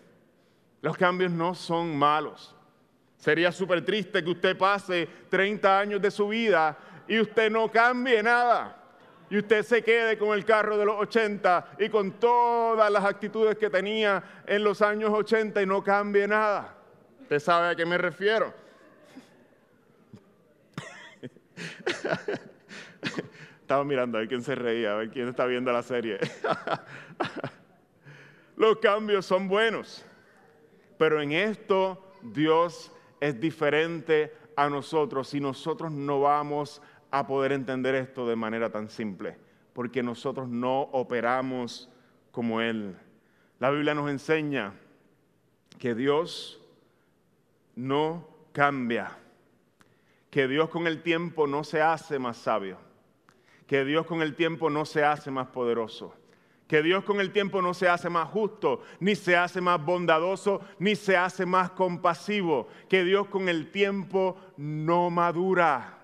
Los 0.82 0.98
cambios 0.98 1.32
no 1.32 1.56
son 1.56 1.98
malos. 1.98 2.56
Sería 3.18 3.52
súper 3.52 3.84
triste 3.84 4.24
que 4.24 4.30
usted 4.30 4.58
pase 4.58 5.08
30 5.30 5.80
años 5.80 6.02
de 6.02 6.12
su 6.12 6.28
vida 6.28 6.78
y 7.08 7.20
usted 7.20 7.50
no 7.50 7.72
cambie 7.72 8.22
nada. 8.22 8.84
Y 9.30 9.40
usted 9.40 9.64
se 9.64 9.84
quede 9.84 10.18
con 10.18 10.38
el 10.38 10.46
carro 10.46 10.78
de 10.78 10.86
los 10.86 10.98
80 11.00 11.76
y 11.80 11.90
con 11.90 12.14
todas 12.14 12.90
las 12.92 13.04
actitudes 13.04 13.58
que 13.58 13.70
tenía 13.70 14.24
en 14.46 14.64
los 14.64 14.82
años 14.82 15.12
80 15.12 15.62
y 15.62 15.66
no 15.66 15.84
cambie 15.84 16.28
nada. 16.28 16.76
Usted 17.22 17.40
sabe 17.40 17.70
a 17.70 17.76
qué 17.76 17.86
me 17.86 17.98
refiero. 17.98 18.54
Estaba 23.62 23.84
mirando 23.84 24.18
a 24.18 24.22
ver 24.22 24.30
quién 24.30 24.44
se 24.44 24.54
reía, 24.54 24.94
a 24.94 24.98
ver 24.98 25.10
quién 25.10 25.28
está 25.28 25.48
viendo 25.48 25.72
la 25.72 25.82
serie. 25.82 26.20
Los 28.56 28.78
cambios 28.78 29.26
son 29.26 29.48
buenos, 29.48 30.06
pero 31.00 31.20
en 31.20 31.32
esto 31.32 32.14
Dios 32.22 32.92
es 33.20 33.40
diferente 33.40 34.32
a 34.56 34.70
nosotros 34.70 35.34
y 35.34 35.40
nosotros 35.40 35.92
no 35.92 36.22
vamos 36.22 36.80
a 36.80 36.95
poder 37.28 37.52
entender 37.52 37.96
esto 37.96 38.28
de 38.28 38.36
manera 38.36 38.70
tan 38.70 38.90
simple, 38.90 39.38
porque 39.74 40.02
nosotros 40.04 40.48
no 40.48 40.82
operamos 40.82 41.90
como 42.32 42.62
Él. 42.62 42.96
La 43.60 43.70
Biblia 43.70 43.94
nos 43.94 44.10
enseña 44.10 44.74
que 45.80 45.96
Dios 45.96 46.62
no 47.76 48.28
cambia 48.52 49.18
que 50.36 50.50
Dios 50.50 50.68
con 50.68 50.86
el 50.86 51.02
tiempo 51.02 51.48
no 51.48 51.64
se 51.64 51.82
hace 51.82 52.20
más 52.20 52.36
sabio, 52.36 52.78
que 53.68 53.86
Dios 53.86 54.06
con 54.06 54.22
el 54.22 54.36
tiempo 54.36 54.70
no 54.70 54.84
se 54.84 55.02
hace 55.02 55.32
más 55.32 55.48
poderoso, 55.48 56.14
que 56.68 56.84
Dios 56.84 57.06
con 57.06 57.22
el 57.22 57.32
tiempo 57.32 57.62
no 57.62 57.74
se 57.74 57.88
hace 57.88 58.10
más 58.10 58.28
justo, 58.28 58.82
ni 59.00 59.16
se 59.16 59.38
hace 59.38 59.62
más 59.62 59.82
bondadoso, 59.82 60.60
ni 60.78 60.98
se 60.98 61.16
hace 61.16 61.46
más 61.46 61.72
compasivo, 61.72 62.68
que 62.90 63.06
Dios 63.06 63.28
con 63.28 63.48
el 63.48 63.72
tiempo 63.72 64.36
no 64.58 65.10
madura. 65.10 66.00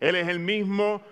Él 0.00 0.16
es 0.16 0.28
el 0.28 0.38
mismo 0.38 1.02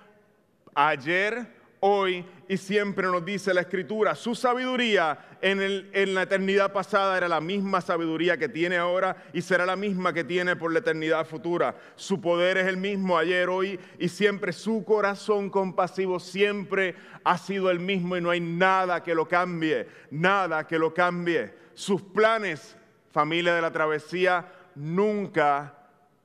ayer, 0.74 1.46
hoy 1.86 2.24
y 2.48 2.56
siempre 2.56 3.06
nos 3.08 3.26
dice 3.26 3.52
la 3.52 3.60
escritura. 3.60 4.14
Su 4.14 4.34
sabiduría 4.34 5.36
en, 5.42 6.14
la 6.14 6.22
eternidad 6.22 6.72
pasada 6.72 7.14
era 7.14 7.28
la 7.28 7.42
misma 7.42 7.82
sabiduría 7.82 8.38
que 8.38 8.48
tiene 8.48 8.78
ahora 8.78 9.22
y 9.34 9.42
será 9.42 9.66
la 9.66 9.76
misma 9.76 10.14
que 10.14 10.24
tiene 10.24 10.56
por 10.56 10.72
la 10.72 10.78
eternidad 10.78 11.26
futura. 11.26 11.76
Su 11.94 12.22
poder 12.22 12.56
es 12.56 12.68
el 12.68 12.78
mismo 12.78 13.18
ayer, 13.18 13.50
hoy 13.50 13.78
y 13.98 14.08
siempre. 14.08 14.54
Su 14.54 14.82
corazón 14.82 15.50
compasivo 15.50 16.18
siempre 16.20 16.94
ha 17.22 17.36
sido 17.36 17.70
el 17.70 17.80
mismo 17.80 18.16
y 18.16 18.22
no 18.22 18.30
hay 18.30 18.40
nada 18.40 19.02
que 19.02 19.14
lo 19.14 19.28
cambie, 19.28 19.86
nada 20.10 20.66
que 20.66 20.78
lo 20.78 20.94
cambie. 20.94 21.52
Sus 21.74 22.00
planes, 22.00 22.78
familia 23.12 23.54
de 23.54 23.60
la 23.60 23.70
travesía, 23.70 24.50
nunca 24.74 25.74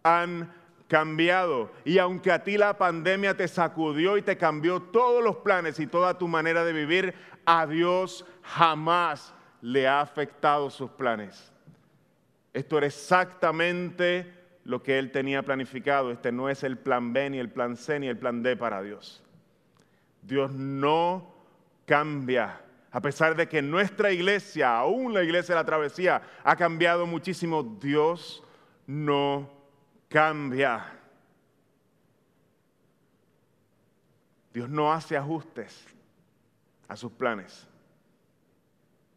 han 0.04 0.59
cambiado. 0.89 1.71
Y 1.86 1.99
aunque 1.99 2.32
a 2.34 2.43
ti 2.43 2.58
la 2.58 2.78
pandemia 2.78 3.38
te 3.38 3.47
sacudió 3.47 4.17
y 4.17 4.21
te 4.21 4.38
cambió 4.38 4.82
todos 4.82 5.23
los 5.23 5.38
planes 5.38 5.80
y 5.80 5.88
toda 5.88 6.17
tu 6.17 6.28
manera 6.28 6.65
de 6.65 6.73
vivir, 6.73 7.13
a 7.45 7.65
Dios 7.65 8.25
jamás 8.41 9.34
le 9.62 9.88
ha 9.88 10.02
afectado 10.02 10.69
sus 10.69 10.89
planes. 10.89 11.54
Esto 12.54 12.78
era 12.80 12.88
exactamente 12.88 14.34
lo 14.65 14.82
que 14.82 14.97
Él 14.97 15.12
tenía 15.12 15.43
planificado. 15.43 16.12
Este 16.12 16.32
no 16.32 16.49
es 16.49 16.63
el 16.63 16.78
plan 16.78 17.13
B, 17.13 17.30
ni 17.30 17.38
el 17.38 17.49
plan 17.49 17.78
C, 17.78 17.99
ni 17.99 18.08
el 18.08 18.17
plan 18.17 18.41
D 18.41 18.58
para 18.58 18.82
Dios. 18.82 19.23
Dios 20.23 20.52
no 20.52 21.32
cambia. 21.86 22.62
A 22.91 22.99
pesar 22.99 23.36
de 23.36 23.47
que 23.47 23.62
nuestra 23.62 24.12
iglesia, 24.12 24.75
aún 24.75 25.13
la 25.13 25.23
iglesia 25.23 25.54
de 25.54 25.62
la 25.62 25.65
travesía, 25.65 26.23
ha 26.43 26.56
cambiado 26.56 27.06
muchísimo, 27.06 27.62
Dios 27.80 28.43
no 28.88 29.59
cambia. 30.10 30.86
Dios 34.54 34.67
no 34.67 34.91
hace 34.91 35.15
ajustes 35.15 35.86
a 36.88 36.98
sus 36.98 37.12
planes. 37.12 37.67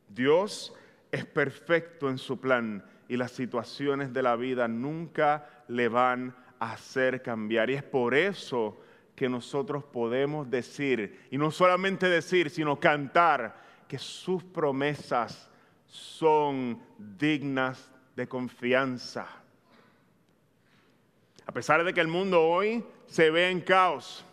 Dios 0.09 0.75
es 1.11 1.25
perfecto 1.25 2.09
en 2.11 2.19
su 2.19 2.39
plan 2.39 2.85
y 3.09 3.17
las 3.17 3.33
situaciones 3.33 4.13
de 4.13 4.23
la 4.23 4.37
vida 4.37 4.69
nunca 4.69 5.65
le 5.69 5.89
van 5.89 6.35
a 6.61 6.73
hacer 6.73 7.23
cambiar. 7.23 7.71
Y 7.71 7.75
es 7.75 7.83
por 7.83 8.15
eso 8.15 8.81
que 9.17 9.29
nosotros 9.29 9.85
podemos 9.85 10.51
decir, 10.51 11.27
y 11.31 11.39
no 11.39 11.51
solamente 11.51 12.09
decir, 12.09 12.51
sino 12.51 12.79
cantar, 12.79 13.61
que 13.89 13.99
sus 13.99 14.43
promesas 14.43 15.51
son 15.87 16.81
dignas 16.97 17.91
de 18.17 18.27
confianza. 18.27 19.42
A 21.47 21.53
pesar 21.53 21.85
de 21.85 21.93
que 21.93 22.01
el 22.01 22.09
mundo 22.09 22.43
hoy 22.43 22.85
se 23.07 23.31
ve 23.31 23.51
en 23.51 23.61
caos, 23.61 24.25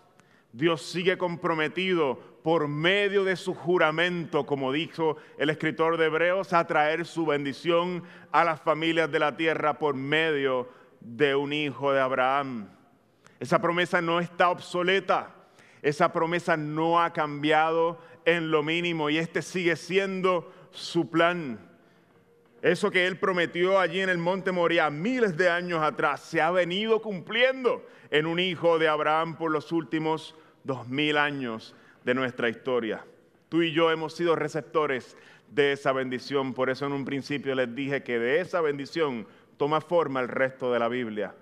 Dios 0.51 0.81
sigue 0.83 1.17
comprometido 1.17 2.19
por 2.43 2.67
medio 2.67 3.23
de 3.23 3.35
su 3.35 3.53
juramento, 3.53 4.45
como 4.45 4.71
dijo 4.71 5.17
el 5.37 5.49
escritor 5.49 5.97
de 5.97 6.05
Hebreos, 6.05 6.53
a 6.53 6.65
traer 6.65 7.05
su 7.05 7.25
bendición 7.25 8.03
a 8.31 8.43
las 8.43 8.61
familias 8.61 9.11
de 9.11 9.19
la 9.19 9.35
tierra 9.35 9.77
por 9.77 9.95
medio 9.95 10.69
de 11.01 11.35
un 11.35 11.53
hijo 11.53 11.91
de 11.91 11.99
Abraham. 11.99 12.69
Esa 13.39 13.59
promesa 13.59 14.01
no 14.01 14.19
está 14.19 14.49
obsoleta, 14.49 15.35
esa 15.81 16.11
promesa 16.11 16.57
no 16.57 17.01
ha 17.01 17.13
cambiado 17.13 17.99
en 18.25 18.51
lo 18.51 18.63
mínimo 18.63 19.09
y 19.09 19.17
este 19.17 19.41
sigue 19.41 19.75
siendo 19.75 20.51
su 20.71 21.09
plan. 21.09 21.68
Eso 22.61 22.91
que 22.91 23.07
él 23.07 23.17
prometió 23.17 23.79
allí 23.79 24.01
en 24.01 24.09
el 24.09 24.17
monte 24.17 24.51
Moria 24.51 24.89
miles 24.89 25.37
de 25.37 25.49
años 25.49 25.81
atrás 25.81 26.21
se 26.21 26.41
ha 26.41 26.51
venido 26.51 27.01
cumpliendo 27.01 27.85
en 28.11 28.25
un 28.25 28.37
hijo 28.39 28.77
de 28.77 28.89
Abraham 28.89 29.37
por 29.37 29.51
los 29.51 29.71
últimos 29.71 30.35
dos 30.65 30.87
mil 30.89 31.17
años 31.17 31.73
de 32.03 32.13
nuestra 32.13 32.49
historia. 32.49 33.05
Tú 33.47 33.61
y 33.61 33.71
yo 33.71 33.91
hemos 33.91 34.13
sido 34.13 34.35
receptores 34.35 35.15
de 35.49 35.71
esa 35.71 35.93
bendición, 35.93 36.53
por 36.53 36.69
eso 36.69 36.85
en 36.85 36.91
un 36.91 37.05
principio 37.05 37.55
les 37.55 37.73
dije 37.73 38.03
que 38.03 38.19
de 38.19 38.41
esa 38.41 38.59
bendición 38.59 39.25
toma 39.55 39.79
forma 39.79 40.19
el 40.19 40.27
resto 40.27 40.71
de 40.73 40.79
la 40.79 40.89
Biblia. 40.89 41.33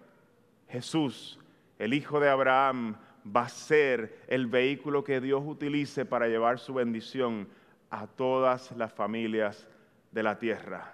Jesús, 0.70 1.40
el 1.80 1.94
hijo 1.94 2.20
de 2.20 2.30
Abraham, 2.30 2.96
va 3.36 3.42
a 3.42 3.50
ser 3.50 4.20
el 4.28 4.46
vehículo 4.46 5.04
que 5.04 5.20
Dios 5.20 5.42
utilice 5.46 6.06
para 6.06 6.28
llevar 6.28 6.60
su 6.60 6.76
bendición 6.76 7.48
a 7.90 8.06
todas 8.06 8.72
las 8.78 8.94
familias 8.94 9.68
de 10.12 10.24
la 10.24 10.38
tierra. 10.38 10.94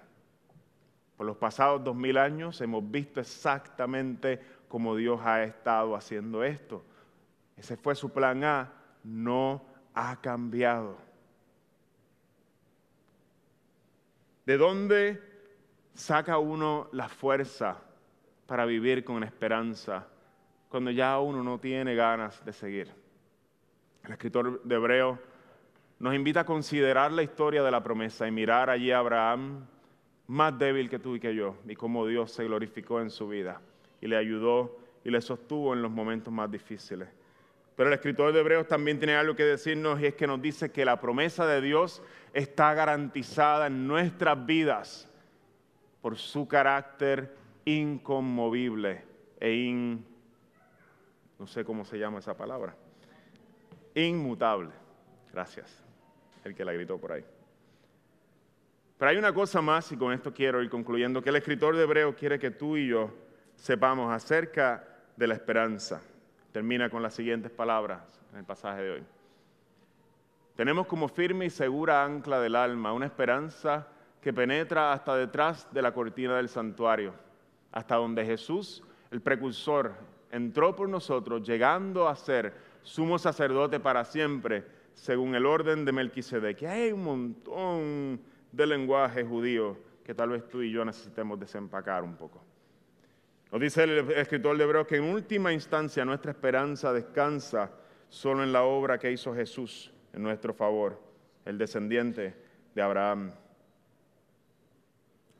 Por 1.18 1.26
los 1.26 1.38
pasados 1.38 1.84
dos 1.84 1.96
mil 1.96 2.18
años 2.18 2.60
hemos 2.62 2.90
visto 2.90 3.20
exactamente 3.20 4.40
cómo 4.68 4.96
Dios 4.96 5.22
ha 5.24 5.44
estado 5.44 5.96
haciendo 5.96 6.44
esto. 6.44 6.84
Ese 7.56 7.78
fue 7.78 7.96
su 7.96 8.12
plan 8.12 8.44
A, 8.44 8.74
no 9.04 9.64
ha 9.94 10.20
cambiado. 10.20 10.98
¿De 14.46 14.58
dónde 14.58 15.22
saca 15.94 16.38
uno 16.38 16.90
la 16.92 17.08
fuerza 17.08 17.78
para 18.48 18.66
vivir 18.66 19.04
con 19.04 19.24
esperanza 19.24 20.08
cuando 20.70 20.92
ya 20.92 21.20
uno 21.20 21.44
no 21.44 21.60
tiene 21.60 21.96
ganas 21.96 22.44
de 22.44 22.52
seguir? 22.52 22.92
El 24.04 24.12
escritor 24.12 24.62
de 24.64 24.76
Hebreo 24.76 25.20
nos 26.00 26.14
invita 26.16 26.42
a 26.42 26.46
considerar 26.46 27.12
la 27.12 27.24
historia 27.24 27.64
de 27.64 27.72
la 27.72 27.84
promesa 27.84 28.28
y 28.28 28.32
mirar 28.32 28.70
allí 28.70 28.92
a 28.92 28.98
Abraham 28.98 29.66
más 30.28 30.58
débil 30.58 30.90
que 30.90 31.00
tú 31.00 31.16
y 31.16 31.20
que 31.20 31.36
yo, 31.36 31.56
y 31.68 31.76
cómo 31.76 32.08
Dios 32.08 32.32
se 32.32 32.44
glorificó 32.46 33.02
en 33.02 33.10
su 33.10 33.28
vida 33.28 33.62
y 34.02 34.08
le 34.08 34.18
ayudó 34.18 34.78
y 35.04 35.12
le 35.12 35.22
sostuvo 35.22 35.74
en 35.74 35.82
los 35.82 35.92
momentos 35.92 36.34
más 36.34 36.50
difíciles. 36.50 37.10
Pero 37.76 37.90
el 37.90 37.96
escritor 37.96 38.32
de 38.32 38.40
Hebreos 38.40 38.68
también 38.68 39.00
tiene 39.00 39.16
algo 39.16 39.36
que 39.36 39.44
decirnos 39.44 40.00
y 40.00 40.06
es 40.06 40.16
que 40.16 40.28
nos 40.28 40.42
dice 40.42 40.72
que 40.72 40.86
la 40.86 41.00
promesa 41.00 41.46
de 41.48 41.60
Dios 41.62 42.04
está 42.34 42.74
garantizada 42.74 43.68
en 43.68 43.88
nuestras 43.88 44.46
vidas 44.46 45.10
por 46.02 46.18
su 46.18 46.48
carácter 46.48 47.36
inconmovible 47.66 49.04
e 49.40 49.54
in, 49.54 50.06
no 51.40 51.48
sé 51.48 51.66
cómo 51.66 51.84
se 51.84 51.98
llama 51.98 52.20
esa 52.20 52.36
palabra, 52.38 52.76
inmutable. 53.96 54.70
Gracias, 55.32 55.84
el 56.44 56.54
que 56.54 56.64
la 56.64 56.74
gritó 56.74 56.98
por 56.98 57.12
ahí. 57.12 57.26
Pero 59.04 59.12
hay 59.12 59.18
una 59.18 59.34
cosa 59.34 59.62
más, 59.62 59.92
y 59.92 59.98
con 59.98 60.14
esto 60.14 60.34
quiero 60.34 60.64
ir 60.64 60.70
concluyendo, 60.70 61.22
que 61.22 61.30
el 61.30 61.36
escritor 61.36 61.76
de 61.76 61.84
Hebreo 61.84 62.16
quiere 62.16 62.40
que 62.40 62.52
tú 62.52 62.78
y 62.78 62.88
yo 62.88 63.12
sepamos 63.54 64.10
acerca 64.10 64.82
de 65.18 65.28
la 65.28 65.34
esperanza. 65.34 66.02
Termina 66.54 66.90
con 66.90 67.04
las 67.04 67.14
siguientes 67.14 67.52
palabras 67.52 68.00
en 68.32 68.40
el 68.40 68.46
pasaje 68.46 68.82
de 68.82 68.92
hoy. 68.92 69.04
Tenemos 70.56 70.88
como 70.88 71.10
firme 71.10 71.48
y 71.48 71.50
segura 71.50 72.06
ancla 72.06 72.40
del 72.40 72.56
alma 72.56 72.94
una 72.94 73.06
esperanza 73.06 73.90
que 74.22 74.32
penetra 74.32 74.94
hasta 74.94 75.18
detrás 75.18 75.68
de 75.74 75.82
la 75.82 75.94
cortina 75.94 76.38
del 76.38 76.48
santuario, 76.48 77.14
hasta 77.74 77.96
donde 77.96 78.24
Jesús, 78.26 78.86
el 79.12 79.20
precursor, 79.20 79.96
entró 80.32 80.78
por 80.78 80.88
nosotros, 80.88 81.46
llegando 81.46 82.08
a 82.08 82.16
ser 82.16 82.54
sumo 82.84 83.20
sacerdote 83.20 83.82
para 83.82 84.06
siempre, 84.06 84.64
según 84.94 85.36
el 85.36 85.46
orden 85.46 85.84
de 85.84 85.92
Melquisedec. 85.92 86.64
Hay 86.64 86.94
un 86.94 87.04
montón 87.04 88.33
del 88.54 88.70
lenguaje 88.70 89.26
judío 89.26 89.78
que 90.06 90.14
tal 90.14 90.30
vez 90.30 90.48
tú 90.48 90.62
y 90.62 90.72
yo 90.72 90.86
necesitemos 90.86 91.40
desempacar 91.40 92.04
un 92.04 92.16
poco. 92.16 92.42
Nos 93.52 93.62
dice 93.62 93.84
el 93.84 94.12
escritor 94.12 94.58
de 94.58 94.64
Hebreos 94.64 94.88
que 94.88 94.98
en 94.98 95.04
última 95.04 95.52
instancia 95.52 96.06
nuestra 96.06 96.32
esperanza 96.32 96.94
descansa 96.94 97.72
solo 98.10 98.44
en 98.44 98.54
la 98.54 98.64
obra 98.64 98.98
que 98.98 99.12
hizo 99.12 99.34
Jesús 99.34 99.92
en 100.14 100.24
nuestro 100.24 100.54
favor, 100.54 101.02
el 101.46 101.58
descendiente 101.58 102.36
de 102.76 102.82
Abraham. 102.82 103.32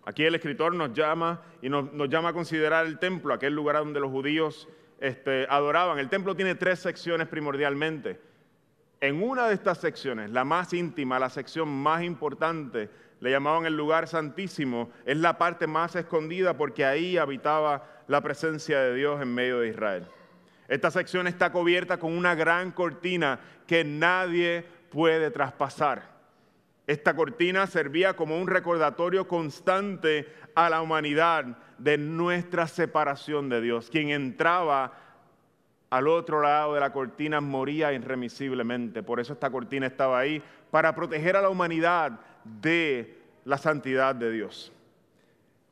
Aquí 0.06 0.26
el 0.26 0.36
escritor 0.36 0.74
nos 0.74 0.94
llama 0.94 1.42
y 1.62 1.70
nos, 1.70 1.92
llama 2.10 2.30
a 2.30 2.34
considerar 2.34 2.86
el 2.86 3.00
templo, 3.00 3.34
aquel 3.34 3.54
lugar 3.54 3.78
donde 3.78 4.00
los 4.00 4.12
judíos 4.12 4.68
este, 5.00 5.46
adoraban. 5.50 5.98
El 6.00 6.10
templo 6.10 6.36
tiene 6.36 6.56
tres 6.56 6.80
secciones 6.80 7.28
primordialmente. 7.28 8.20
En 9.04 9.22
una 9.22 9.50
de 9.50 9.56
estas 9.56 9.80
secciones, 9.80 10.30
la 10.30 10.46
más 10.46 10.72
íntima, 10.72 11.20
la 11.20 11.30
sección 11.30 11.68
más 11.68 12.04
importante, 12.04 12.90
le 13.20 13.32
llamaban 13.32 13.66
el 13.66 13.76
lugar 13.76 14.08
santísimo, 14.08 14.92
es 15.04 15.18
la 15.18 15.38
parte 15.38 15.68
más 15.68 15.94
escondida 15.98 16.56
porque 16.56 16.86
ahí 16.86 17.18
habitaba 17.18 17.84
la 18.08 18.22
presencia 18.22 18.80
de 18.80 18.96
Dios 18.96 19.22
en 19.22 19.34
medio 19.34 19.60
de 19.60 19.68
Israel. 19.68 20.08
Esta 20.70 20.90
sección 20.90 21.28
está 21.28 21.52
cubierta 21.52 22.00
con 22.00 22.14
una 22.14 22.34
gran 22.34 22.72
cortina 22.72 23.42
que 23.68 23.84
nadie 23.84 24.64
puede 24.90 25.32
traspasar. 25.32 26.04
Esta 26.88 27.14
cortina 27.14 27.68
servía 27.68 28.16
como 28.16 28.40
un 28.40 28.48
recordatorio 28.48 29.28
constante 29.28 30.34
a 30.56 30.70
la 30.70 30.82
humanidad 30.82 31.58
de 31.78 31.98
nuestra 31.98 32.68
separación 32.68 33.50
de 33.50 33.60
Dios. 33.60 33.90
Quien 33.90 34.12
entraba 34.12 34.94
al 35.94 36.08
otro 36.08 36.42
lado 36.42 36.74
de 36.74 36.80
la 36.80 36.92
cortina 36.92 37.40
moría 37.40 37.94
irremisiblemente. 37.94 39.04
Por 39.04 39.20
eso 39.20 39.34
esta 39.34 39.52
cortina 39.52 39.86
estaba 39.86 40.18
ahí, 40.18 40.42
para 40.72 40.96
proteger 40.96 41.36
a 41.36 41.42
la 41.44 41.50
humanidad 41.50 42.20
de 42.44 43.16
la 43.46 43.60
santidad 43.60 44.16
de 44.16 44.32
Dios. 44.32 44.74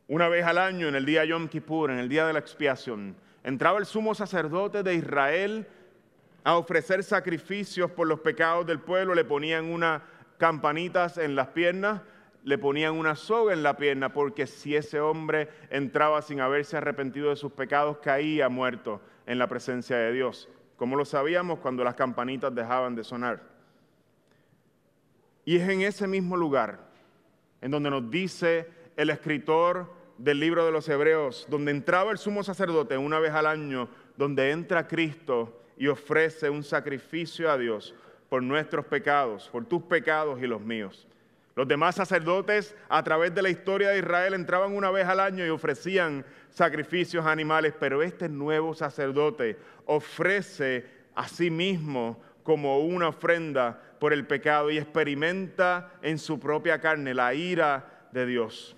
Una 0.08 0.30
vez 0.30 0.46
al 0.46 0.60
año, 0.60 0.88
en 0.88 0.94
el 0.94 1.08
día 1.08 1.26
Yom 1.26 1.48
Kippur, 1.48 1.90
en 1.90 1.98
el 1.98 2.08
día 2.08 2.28
de 2.28 2.34
la 2.34 2.40
expiación, 2.40 3.16
entraba 3.44 3.80
el 3.80 3.88
sumo 3.88 4.14
sacerdote 4.14 4.84
de 4.84 4.94
Israel 4.94 5.68
a 6.44 6.56
ofrecer 6.56 7.04
sacrificios 7.04 7.90
por 7.90 8.06
los 8.06 8.20
pecados 8.20 8.68
del 8.68 8.80
pueblo, 8.80 9.16
le 9.16 9.26
ponían 9.26 9.66
unas 9.66 10.04
campanitas 10.38 11.18
en 11.18 11.36
las 11.36 11.48
piernas, 11.48 12.00
le 12.44 12.60
ponían 12.60 12.94
una 12.94 13.16
soga 13.16 13.54
en 13.54 13.64
la 13.64 13.76
pierna, 13.76 14.14
porque 14.14 14.46
si 14.46 14.76
ese 14.76 15.00
hombre 15.00 15.50
entraba 15.72 16.22
sin 16.22 16.42
haberse 16.42 16.78
arrepentido 16.78 17.32
de 17.32 17.38
sus 17.38 17.54
pecados, 17.54 17.98
caía 18.04 18.50
muerto 18.50 19.02
en 19.32 19.40
la 19.40 19.48
presencia 19.48 19.96
de 19.96 20.12
Dios, 20.12 20.50
como 20.76 20.98
lo 20.98 21.06
sabíamos 21.06 21.60
cuando 21.60 21.86
las 21.86 21.96
campanitas 21.96 22.54
dejaban 22.54 22.96
de 22.96 23.06
sonar. 23.06 23.42
Y 25.46 25.56
es 25.56 25.70
en 25.70 25.84
ese 25.84 26.06
mismo 26.06 26.36
lugar 26.36 26.80
en 27.62 27.72
donde 27.72 27.90
nos 27.90 28.12
dice 28.12 28.68
el 28.98 29.10
escritor 29.10 29.90
del 30.18 30.38
libro 30.38 30.66
de 30.66 30.74
los 30.74 30.90
Hebreos, 30.90 31.48
donde 31.50 31.72
entraba 31.72 32.12
el 32.12 32.18
sumo 32.18 32.44
sacerdote 32.44 32.98
una 32.98 33.20
vez 33.20 33.32
al 33.32 33.46
año, 33.46 33.88
donde 34.18 34.52
entra 34.52 34.86
Cristo 34.86 35.62
y 35.78 35.88
ofrece 35.88 36.50
un 36.50 36.62
sacrificio 36.62 37.50
a 37.50 37.58
Dios 37.58 37.96
por 38.28 38.44
nuestros 38.44 38.86
pecados, 38.86 39.48
por 39.48 39.64
tus 39.64 39.84
pecados 39.84 40.42
y 40.42 40.48
los 40.48 40.60
míos. 40.60 41.08
Los 41.56 41.68
demás 41.68 41.96
sacerdotes 41.96 42.76
a 42.88 43.04
través 43.04 43.36
de 43.36 43.42
la 43.42 43.50
historia 43.50 43.90
de 43.90 44.00
Israel 44.00 44.34
entraban 44.34 44.76
una 44.76 44.90
vez 44.90 45.06
al 45.08 45.20
año 45.20 45.46
y 45.46 45.50
ofrecían 45.50 46.26
sacrificios 46.50 47.26
animales, 47.26 47.74
pero 47.78 48.02
este 48.02 48.30
nuevo 48.30 48.74
sacerdote 48.74 49.58
ofrece 49.86 50.86
a 51.14 51.28
sí 51.28 51.50
mismo 51.50 52.22
como 52.44 52.80
una 52.80 53.10
ofrenda 53.10 53.82
por 54.00 54.14
el 54.14 54.26
pecado 54.26 54.72
y 54.72 54.78
experimenta 54.78 55.92
en 56.02 56.18
su 56.18 56.40
propia 56.40 56.80
carne 56.80 57.14
la 57.14 57.34
ira 57.34 58.08
de 58.12 58.26
Dios. 58.26 58.78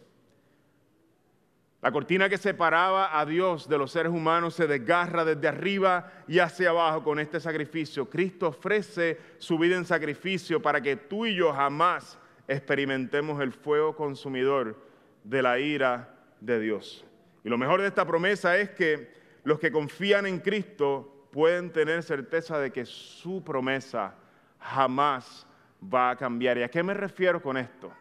La 1.84 1.92
cortina 1.92 2.30
que 2.30 2.38
separaba 2.38 3.20
a 3.20 3.26
Dios 3.26 3.68
de 3.68 3.78
los 3.78 3.92
seres 3.92 4.12
humanos 4.12 4.56
se 4.56 4.68
desgarra 4.68 5.26
desde 5.26 5.50
arriba 5.50 6.12
y 6.28 6.40
hacia 6.40 6.70
abajo 6.70 7.04
con 7.04 7.20
este 7.20 7.40
sacrificio. 7.42 8.10
Cristo 8.10 8.48
ofrece 8.48 9.20
su 9.38 9.60
vida 9.60 9.76
en 9.76 9.86
sacrificio 9.86 10.62
para 10.62 10.82
que 10.82 10.96
tú 10.96 11.26
y 11.26 11.36
yo 11.36 11.52
jamás 11.52 12.18
experimentemos 12.48 13.42
el 13.42 13.54
fuego 13.54 13.96
consumidor 13.96 14.78
de 15.24 15.42
la 15.42 15.60
ira 15.60 16.16
de 16.40 16.60
Dios. 16.60 17.06
Y 17.44 17.50
lo 17.50 17.58
mejor 17.58 17.82
de 17.82 17.88
esta 17.88 18.06
promesa 18.06 18.58
es 18.58 18.70
que 18.72 19.14
los 19.44 19.60
que 19.60 19.72
confían 19.72 20.26
en 20.26 20.40
Cristo 20.40 21.28
pueden 21.32 21.72
tener 21.72 22.04
certeza 22.04 22.60
de 22.60 22.72
que 22.72 22.86
su 22.86 23.44
promesa 23.44 24.16
jamás 24.60 25.46
va 25.94 26.12
a 26.12 26.16
cambiar. 26.16 26.58
¿Y 26.58 26.64
a 26.64 26.70
qué 26.70 26.84
me 26.84 26.94
refiero 26.94 27.42
con 27.42 27.58
esto? 27.58 27.92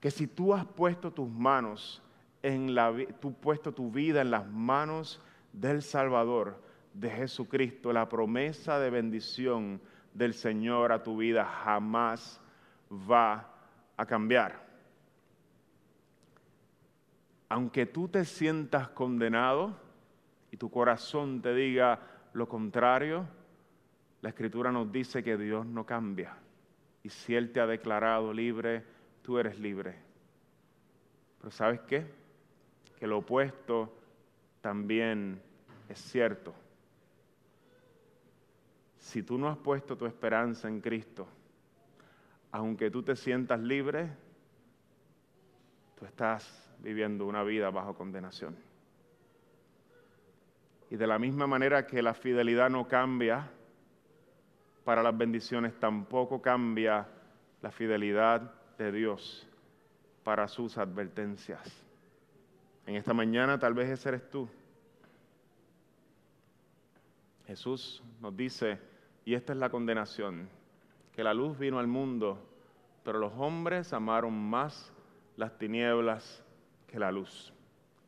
Que 0.00 0.10
si 0.10 0.26
tú 0.26 0.54
has 0.54 0.64
puesto 0.64 1.12
tus 1.12 1.28
manos 1.28 2.02
en 2.42 2.74
la, 2.74 2.92
tú 3.20 3.34
puesto 3.34 3.72
tu 3.72 3.90
vida 3.90 4.20
en 4.20 4.30
las 4.30 4.46
manos 4.46 5.20
del 5.52 5.82
Salvador, 5.82 6.60
de 6.94 7.10
Jesucristo, 7.10 7.92
la 7.92 8.08
promesa 8.08 8.78
de 8.78 8.90
bendición 8.90 9.80
del 10.14 10.34
Señor 10.34 10.90
a 10.90 11.02
tu 11.02 11.16
vida 11.16 11.44
jamás 11.44 12.40
va 12.90 13.57
a 13.98 14.06
cambiar. 14.06 14.66
Aunque 17.50 17.84
tú 17.84 18.08
te 18.08 18.24
sientas 18.24 18.88
condenado 18.88 19.76
y 20.50 20.56
tu 20.56 20.70
corazón 20.70 21.42
te 21.42 21.54
diga 21.54 22.00
lo 22.32 22.48
contrario, 22.48 23.26
la 24.22 24.30
Escritura 24.30 24.72
nos 24.72 24.90
dice 24.90 25.22
que 25.22 25.36
Dios 25.36 25.66
no 25.66 25.84
cambia. 25.84 26.34
Y 27.02 27.10
si 27.10 27.34
Él 27.34 27.52
te 27.52 27.60
ha 27.60 27.66
declarado 27.66 28.32
libre, 28.32 28.82
tú 29.20 29.38
eres 29.38 29.58
libre. 29.58 29.96
Pero 31.38 31.50
¿sabes 31.50 31.80
qué? 31.80 32.18
que 32.98 33.06
lo 33.06 33.18
opuesto 33.18 33.94
también 34.60 35.40
es 35.88 35.98
cierto. 36.00 36.52
Si 38.98 39.22
tú 39.22 39.38
no 39.38 39.48
has 39.48 39.56
puesto 39.56 39.96
tu 39.96 40.04
esperanza 40.06 40.68
en 40.68 40.80
Cristo, 40.80 41.28
aunque 42.50 42.90
tú 42.90 43.02
te 43.02 43.16
sientas 43.16 43.60
libre, 43.60 44.10
tú 45.98 46.04
estás 46.04 46.46
viviendo 46.78 47.26
una 47.26 47.42
vida 47.42 47.70
bajo 47.70 47.94
condenación. 47.94 48.56
Y 50.90 50.96
de 50.96 51.06
la 51.06 51.18
misma 51.18 51.46
manera 51.46 51.86
que 51.86 52.02
la 52.02 52.14
fidelidad 52.14 52.70
no 52.70 52.88
cambia 52.88 53.50
para 54.84 55.02
las 55.02 55.16
bendiciones, 55.16 55.78
tampoco 55.78 56.40
cambia 56.40 57.06
la 57.60 57.70
fidelidad 57.70 58.54
de 58.78 58.92
Dios 58.92 59.46
para 60.24 60.48
sus 60.48 60.78
advertencias. 60.78 61.60
En 62.86 62.94
esta 62.94 63.12
mañana 63.12 63.58
tal 63.58 63.74
vez 63.74 63.90
ese 63.90 64.08
eres 64.08 64.30
tú. 64.30 64.48
Jesús 67.46 68.02
nos 68.20 68.34
dice, 68.34 68.78
y 69.24 69.34
esta 69.34 69.52
es 69.52 69.58
la 69.58 69.68
condenación, 69.68 70.48
que 71.18 71.24
la 71.24 71.34
luz 71.34 71.58
vino 71.58 71.80
al 71.80 71.88
mundo, 71.88 72.38
pero 73.02 73.18
los 73.18 73.32
hombres 73.38 73.92
amaron 73.92 74.32
más 74.32 74.92
las 75.34 75.58
tinieblas 75.58 76.44
que 76.86 76.96
la 76.96 77.10
luz. 77.10 77.52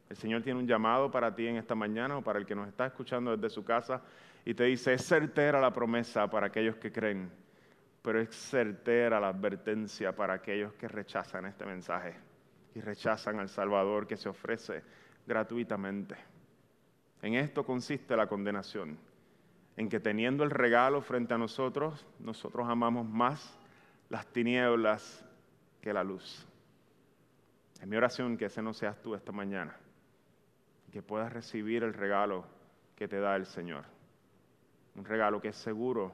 El 0.08 0.16
Señor 0.16 0.42
tiene 0.42 0.60
un 0.60 0.66
llamado 0.68 1.10
para 1.10 1.34
ti 1.34 1.44
en 1.48 1.56
esta 1.56 1.74
mañana 1.74 2.18
o 2.18 2.22
para 2.22 2.38
el 2.38 2.46
que 2.46 2.54
nos 2.54 2.68
está 2.68 2.86
escuchando 2.86 3.36
desde 3.36 3.52
su 3.52 3.64
casa 3.64 4.00
y 4.44 4.54
te 4.54 4.62
dice, 4.62 4.94
es 4.94 5.04
certera 5.04 5.60
la 5.60 5.72
promesa 5.72 6.30
para 6.30 6.46
aquellos 6.46 6.76
que 6.76 6.92
creen, 6.92 7.32
pero 8.00 8.20
es 8.20 8.28
certera 8.30 9.18
la 9.18 9.30
advertencia 9.30 10.14
para 10.14 10.34
aquellos 10.34 10.74
que 10.74 10.86
rechazan 10.86 11.46
este 11.46 11.66
mensaje 11.66 12.14
y 12.76 12.80
rechazan 12.80 13.40
al 13.40 13.48
Salvador 13.48 14.06
que 14.06 14.16
se 14.16 14.28
ofrece 14.28 14.84
gratuitamente. 15.26 16.14
En 17.22 17.34
esto 17.34 17.64
consiste 17.64 18.16
la 18.16 18.28
condenación, 18.28 18.96
en 19.80 19.88
que 19.88 19.98
teniendo 19.98 20.44
el 20.44 20.50
regalo 20.50 21.00
frente 21.00 21.32
a 21.32 21.38
nosotros, 21.38 22.06
nosotros 22.18 22.68
amamos 22.68 23.08
más 23.08 23.58
las 24.10 24.26
tinieblas 24.26 25.24
que 25.80 25.94
la 25.94 26.04
luz. 26.04 26.46
Es 27.80 27.86
mi 27.86 27.96
oración 27.96 28.36
que 28.36 28.44
ese 28.44 28.60
no 28.60 28.74
seas 28.74 29.00
tú 29.00 29.14
esta 29.14 29.32
mañana, 29.32 29.74
que 30.92 31.00
puedas 31.00 31.32
recibir 31.32 31.82
el 31.82 31.94
regalo 31.94 32.44
que 32.94 33.08
te 33.08 33.20
da 33.20 33.36
el 33.36 33.46
Señor. 33.46 33.86
Un 34.96 35.06
regalo 35.06 35.40
que 35.40 35.48
es 35.48 35.56
seguro 35.56 36.12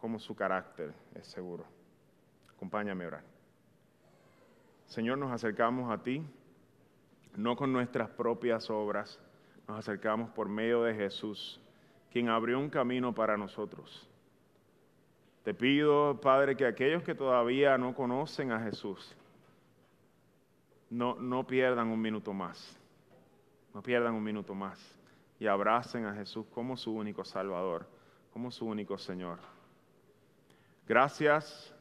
como 0.00 0.20
su 0.20 0.36
carácter 0.36 0.94
es 1.16 1.26
seguro. 1.26 1.64
Acompáñame 2.48 3.02
a 3.02 3.08
orar. 3.08 3.24
Señor, 4.86 5.18
nos 5.18 5.32
acercamos 5.32 5.90
a 5.90 6.00
ti, 6.00 6.24
no 7.34 7.56
con 7.56 7.72
nuestras 7.72 8.08
propias 8.08 8.70
obras, 8.70 9.18
nos 9.66 9.80
acercamos 9.80 10.30
por 10.30 10.48
medio 10.48 10.84
de 10.84 10.94
Jesús, 10.94 11.60
quien 12.12 12.28
abrió 12.28 12.58
un 12.58 12.70
camino 12.70 13.14
para 13.14 13.36
nosotros. 13.36 14.08
Te 15.44 15.54
pido, 15.54 16.20
Padre, 16.20 16.56
que 16.56 16.66
aquellos 16.66 17.02
que 17.02 17.14
todavía 17.14 17.78
no 17.78 17.94
conocen 17.94 18.52
a 18.52 18.60
Jesús, 18.60 19.16
no, 20.90 21.14
no 21.16 21.46
pierdan 21.46 21.88
un 21.88 22.00
minuto 22.00 22.32
más, 22.32 22.78
no 23.74 23.82
pierdan 23.82 24.14
un 24.14 24.22
minuto 24.22 24.54
más 24.54 24.94
y 25.38 25.46
abracen 25.46 26.04
a 26.06 26.14
Jesús 26.14 26.46
como 26.52 26.76
su 26.76 26.92
único 26.92 27.24
Salvador, 27.24 27.86
como 28.32 28.50
su 28.50 28.66
único 28.66 28.98
Señor. 28.98 29.38
Gracias 30.86 31.74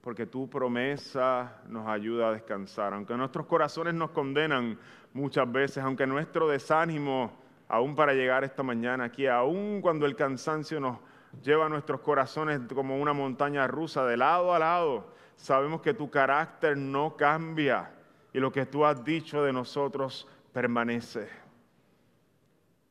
porque 0.00 0.26
tu 0.26 0.48
promesa 0.48 1.60
nos 1.68 1.86
ayuda 1.86 2.28
a 2.28 2.32
descansar. 2.32 2.94
Aunque 2.94 3.14
nuestros 3.16 3.46
corazones 3.46 3.94
nos 3.94 4.10
condenan 4.10 4.78
muchas 5.12 5.50
veces, 5.50 5.82
aunque 5.84 6.06
nuestro 6.06 6.48
desánimo, 6.48 7.32
aún 7.68 7.94
para 7.94 8.14
llegar 8.14 8.44
esta 8.44 8.62
mañana 8.62 9.04
aquí, 9.04 9.26
aún 9.26 9.80
cuando 9.80 10.06
el 10.06 10.16
cansancio 10.16 10.80
nos 10.80 10.98
lleva 11.42 11.66
a 11.66 11.68
nuestros 11.68 12.00
corazones 12.00 12.60
como 12.74 12.98
una 12.98 13.12
montaña 13.12 13.66
rusa 13.66 14.04
de 14.06 14.16
lado 14.16 14.54
a 14.54 14.58
lado, 14.58 15.12
sabemos 15.36 15.82
que 15.82 15.94
tu 15.94 16.10
carácter 16.10 16.76
no 16.76 17.16
cambia 17.16 17.90
y 18.32 18.40
lo 18.40 18.50
que 18.50 18.66
tú 18.66 18.84
has 18.84 19.04
dicho 19.04 19.42
de 19.42 19.52
nosotros 19.52 20.26
permanece. 20.52 21.28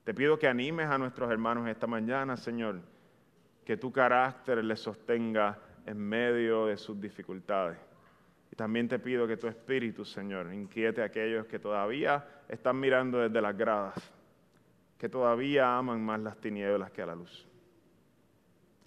Te 0.04 0.13
pido 0.13 0.40
que 0.40 0.48
animes 0.48 0.88
a 0.88 0.98
nuestros 0.98 1.30
hermanos 1.32 1.68
esta 1.68 1.88
mañana, 1.88 2.38
Señor, 2.38 2.80
que 3.66 3.76
tu 3.76 3.92
carácter 3.92 4.63
les 4.63 4.80
sostenga 4.80 5.60
en 5.86 5.98
medio 5.98 6.68
de 6.68 6.78
sus 6.78 7.00
dificultades. 7.00 7.78
Y 8.52 8.56
también 8.56 8.88
te 8.88 9.00
pido 9.00 9.28
que 9.28 9.36
tu 9.36 9.48
Espíritu, 9.48 10.06
Señor, 10.06 10.54
inquiete 10.54 11.02
a 11.02 11.06
aquellos 11.06 11.46
que 11.48 11.60
todavía 11.60 12.26
están 12.48 12.80
mirando 12.80 13.20
desde 13.20 13.42
las 13.42 13.58
gradas, 13.58 13.96
que 14.97 15.10
todavía 15.10 15.77
aman 15.77 16.03
más 16.03 16.19
las 16.19 16.38
tinieblas 16.38 16.91
que 16.91 17.01
a 17.01 17.05
la 17.05 17.15
luz. 17.15 17.47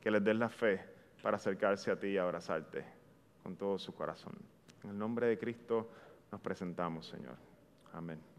Que 0.00 0.10
les 0.10 0.24
des 0.24 0.36
la 0.36 0.48
fe 0.48 0.80
para 1.22 1.36
acercarse 1.36 1.90
a 1.90 1.98
ti 1.98 2.08
y 2.08 2.18
abrazarte 2.18 2.84
con 3.42 3.56
todo 3.56 3.78
su 3.78 3.94
corazón. 3.94 4.34
En 4.82 4.90
el 4.90 4.98
nombre 4.98 5.26
de 5.26 5.38
Cristo 5.38 5.90
nos 6.32 6.40
presentamos, 6.40 7.06
Señor. 7.06 7.36
Amén. 7.92 8.29